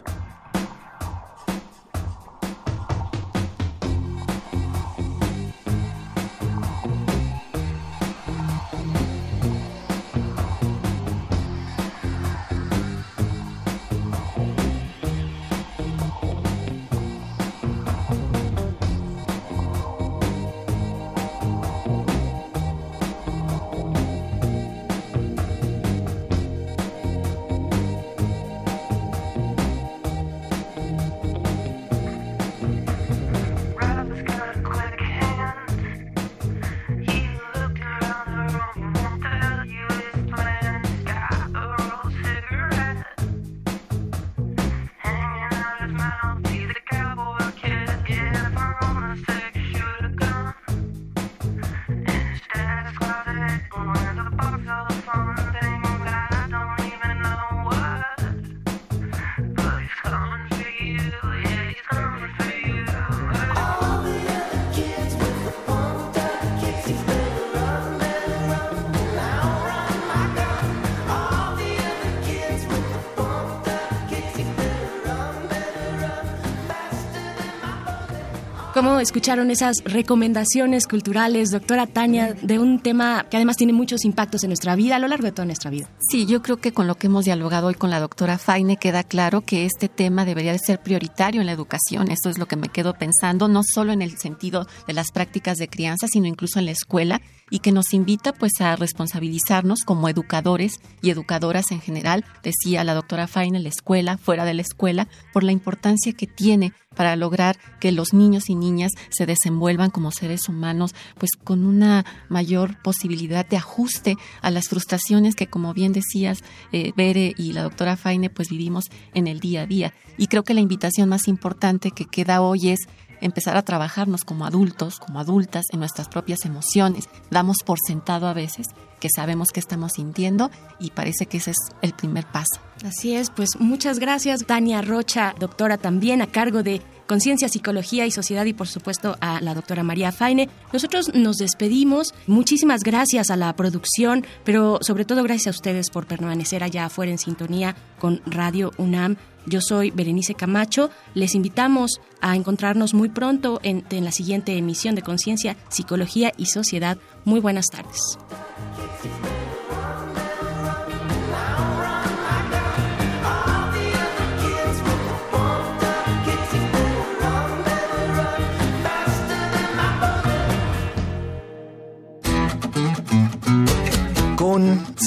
¿Cómo 78.77 79.01
escucharon 79.01 79.51
esas 79.51 79.83
recomendaciones 79.85 80.87
culturales, 80.87 81.51
doctora 81.51 81.87
Tania, 81.87 82.35
de 82.35 82.59
un 82.59 82.79
tema 82.81 83.25
que 83.31 83.39
además 83.39 83.57
tiene 83.57 83.73
muchos 83.73 84.05
impactos 84.05 84.45
en 84.45 84.51
nuestra 84.51 84.77
vida, 84.77 84.97
a 84.97 84.99
lo 84.99 85.09
largo 85.09 85.25
de 85.25 85.33
toda 85.33 85.47
nuestra 85.47 85.71
vida? 85.71 85.89
Sí, 86.11 86.27
yo 86.27 86.43
creo 86.43 86.59
que 86.59 86.73
con 86.73 86.87
lo 86.87 86.97
que 86.97 87.07
hemos 87.07 87.25
dialogado 87.25 87.69
hoy 87.69 87.75
con 87.75 87.89
la 87.89 88.01
doctora 88.01 88.37
Faine 88.37 88.77
queda 88.77 89.03
claro 89.03 89.41
que 89.41 89.65
este 89.65 89.89
tema 89.89 90.27
debería 90.27 90.53
de 90.53 90.59
ser 90.59 90.83
prioritario 90.83 91.41
en 91.41 91.47
la 91.47 91.53
educación. 91.53 92.11
Eso 92.11 92.29
es 92.29 92.37
lo 92.37 92.45
que 92.45 92.57
me 92.57 92.69
quedo 92.69 92.93
pensando, 92.93 93.49
no 93.49 93.62
solo 93.62 93.95
en 93.95 94.03
el 94.03 94.19
sentido 94.19 94.67
de 94.87 94.93
las 94.93 95.11
prácticas 95.11 95.57
de 95.57 95.69
crianza, 95.69 96.07
sino 96.07 96.27
incluso 96.27 96.59
en 96.59 96.67
la 96.67 96.73
escuela 96.73 97.23
y 97.51 97.61
que 97.61 97.73
nos 97.73 97.95
invita 97.95 98.33
pues 98.33 98.61
a 98.61 98.77
responsabilizarnos 98.77 99.81
como 99.85 100.09
educadores 100.09 100.81
y 101.03 101.11
educadoras 101.11 101.71
en 101.71 101.81
general, 101.81 102.25
decía 102.43 102.85
la 102.85 102.95
doctora 102.95 103.27
Faine, 103.29 103.59
en 103.59 103.63
la 103.63 103.69
escuela, 103.69 104.19
fuera 104.19 104.45
de 104.45 104.55
la 104.55 104.63
escuela, 104.63 105.09
por 105.33 105.45
la 105.45 105.53
importancia 105.53 106.13
que 106.13 106.27
tiene 106.27 106.73
para 106.97 107.15
lograr 107.15 107.59
que 107.79 107.93
los 107.93 108.15
niños 108.15 108.49
y 108.49 108.55
niñas 108.55 108.93
se 109.11 109.27
desenvuelvan 109.27 109.91
como 109.91 110.11
seres 110.11 110.49
humanos, 110.49 110.95
pues 111.19 111.31
con 111.45 111.65
una 111.65 112.05
mayor 112.29 112.83
posibilidad 112.83 113.47
de 113.47 113.59
ajuste 113.59 114.17
a 114.41 114.51
las 114.51 114.69
frustraciones 114.69 115.35
que, 115.35 115.47
como 115.47 115.75
bien 115.75 115.93
decías, 115.93 116.43
eh, 116.73 116.93
Bere 116.97 117.35
y 117.37 117.53
la 117.53 117.63
doctora 117.63 117.97
Faine, 117.97 118.31
pues 118.31 118.49
vivimos 118.49 118.87
en 119.15 119.27
el 119.27 119.41
día 119.41 119.63
a 119.63 119.67
día. 119.67 119.95
Y 120.17 120.29
creo 120.29 120.43
que 120.43 120.55
la 120.55 120.63
invitación 120.63 121.09
más 121.11 121.29
importante 121.29 121.91
que 121.91 122.07
queda 122.07 122.41
hoy 122.41 122.71
es 122.71 122.81
empezar 123.20 123.57
a 123.57 123.62
trabajarnos 123.62 124.24
como 124.24 124.46
adultos, 124.46 124.98
como 124.98 125.20
adultas, 125.20 125.64
en 125.72 125.81
nuestras 125.81 126.09
propias 126.09 126.44
emociones. 126.44 127.09
Damos 127.31 127.59
por 127.64 127.79
sentado 127.81 128.26
a 128.29 128.35
veces 128.35 128.68
que 129.00 129.09
sabemos 129.14 129.50
que 129.50 129.61
estamos 129.61 129.92
sintiendo 129.94 130.50
y 130.79 130.90
parece 130.90 131.26
que 131.26 131.38
ese 131.38 131.52
es 131.52 131.59
el 131.83 131.92
primer 131.92 132.26
paso. 132.26 132.61
Así 132.85 133.14
es, 133.14 133.31
pues 133.31 133.59
muchas 133.59 133.98
gracias, 133.98 134.44
Tania 134.46 134.83
Rocha, 134.83 135.35
doctora 135.38 135.79
también 135.79 136.22
a 136.22 136.26
cargo 136.26 136.62
de 136.62 136.83
Conciencia, 137.07 137.48
Psicología 137.48 138.05
y 138.07 138.11
Sociedad 138.11 138.44
y 138.46 138.52
por 138.52 138.66
supuesto 138.66 139.16
a 139.20 139.40
la 139.40 139.55
doctora 139.55 139.85
María 139.85 140.11
Faine. 140.12 140.48
Nosotros 140.72 141.14
nos 141.14 141.37
despedimos. 141.37 142.14
Muchísimas 142.26 142.83
gracias 142.83 143.31
a 143.31 143.37
la 143.37 143.55
producción, 143.55 144.26
pero 144.44 144.79
sobre 144.81 145.05
todo 145.05 145.22
gracias 145.22 145.55
a 145.55 145.57
ustedes 145.57 145.90
por 145.90 146.07
permanecer 146.07 146.64
allá 146.64 146.87
afuera 146.87 147.12
en 147.12 147.18
sintonía 147.18 147.76
con 148.00 148.22
Radio 148.26 148.72
UNAM. 148.76 149.16
Yo 149.47 149.61
soy 149.61 149.91
Berenice 149.91 150.35
Camacho. 150.35 150.91
Les 151.15 151.35
invitamos 151.35 152.01
a 152.21 152.37
encontrarnos 152.37 152.95
muy 152.95 153.09
pronto 153.09 153.61
en, 153.63 153.85
en 153.91 154.05
la 154.05 154.13
siguiente 154.13 154.57
emisión 154.57 154.95
de 154.95 155.03
Conciencia, 155.03 155.57
Psicología 155.69 156.33
y 156.37 156.47
Sociedad. 156.47 156.99
Muy 157.25 157.41
buenas 157.41 157.67
tardes. 157.67 158.19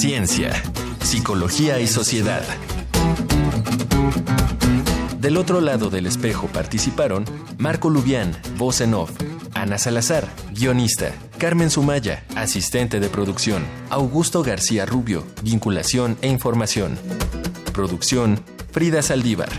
Ciencia, 0.00 0.50
Psicología 1.02 1.78
y 1.78 1.86
Sociedad. 1.86 2.42
Del 5.20 5.36
otro 5.36 5.60
lado 5.60 5.90
del 5.90 6.06
espejo 6.06 6.46
participaron 6.46 7.26
Marco 7.58 7.90
Lubián, 7.90 8.32
voz 8.56 8.80
en 8.80 8.94
off, 8.94 9.10
Ana 9.52 9.76
Salazar, 9.76 10.26
guionista, 10.54 11.12
Carmen 11.36 11.68
Sumaya, 11.68 12.24
asistente 12.36 13.00
de 13.00 13.10
producción, 13.10 13.62
Augusto 13.90 14.42
García 14.42 14.86
Rubio, 14.86 15.26
vinculación 15.42 16.16
e 16.22 16.28
información. 16.28 16.98
Producción, 17.74 18.40
Frida 18.72 19.02
Saldívar. 19.02 19.50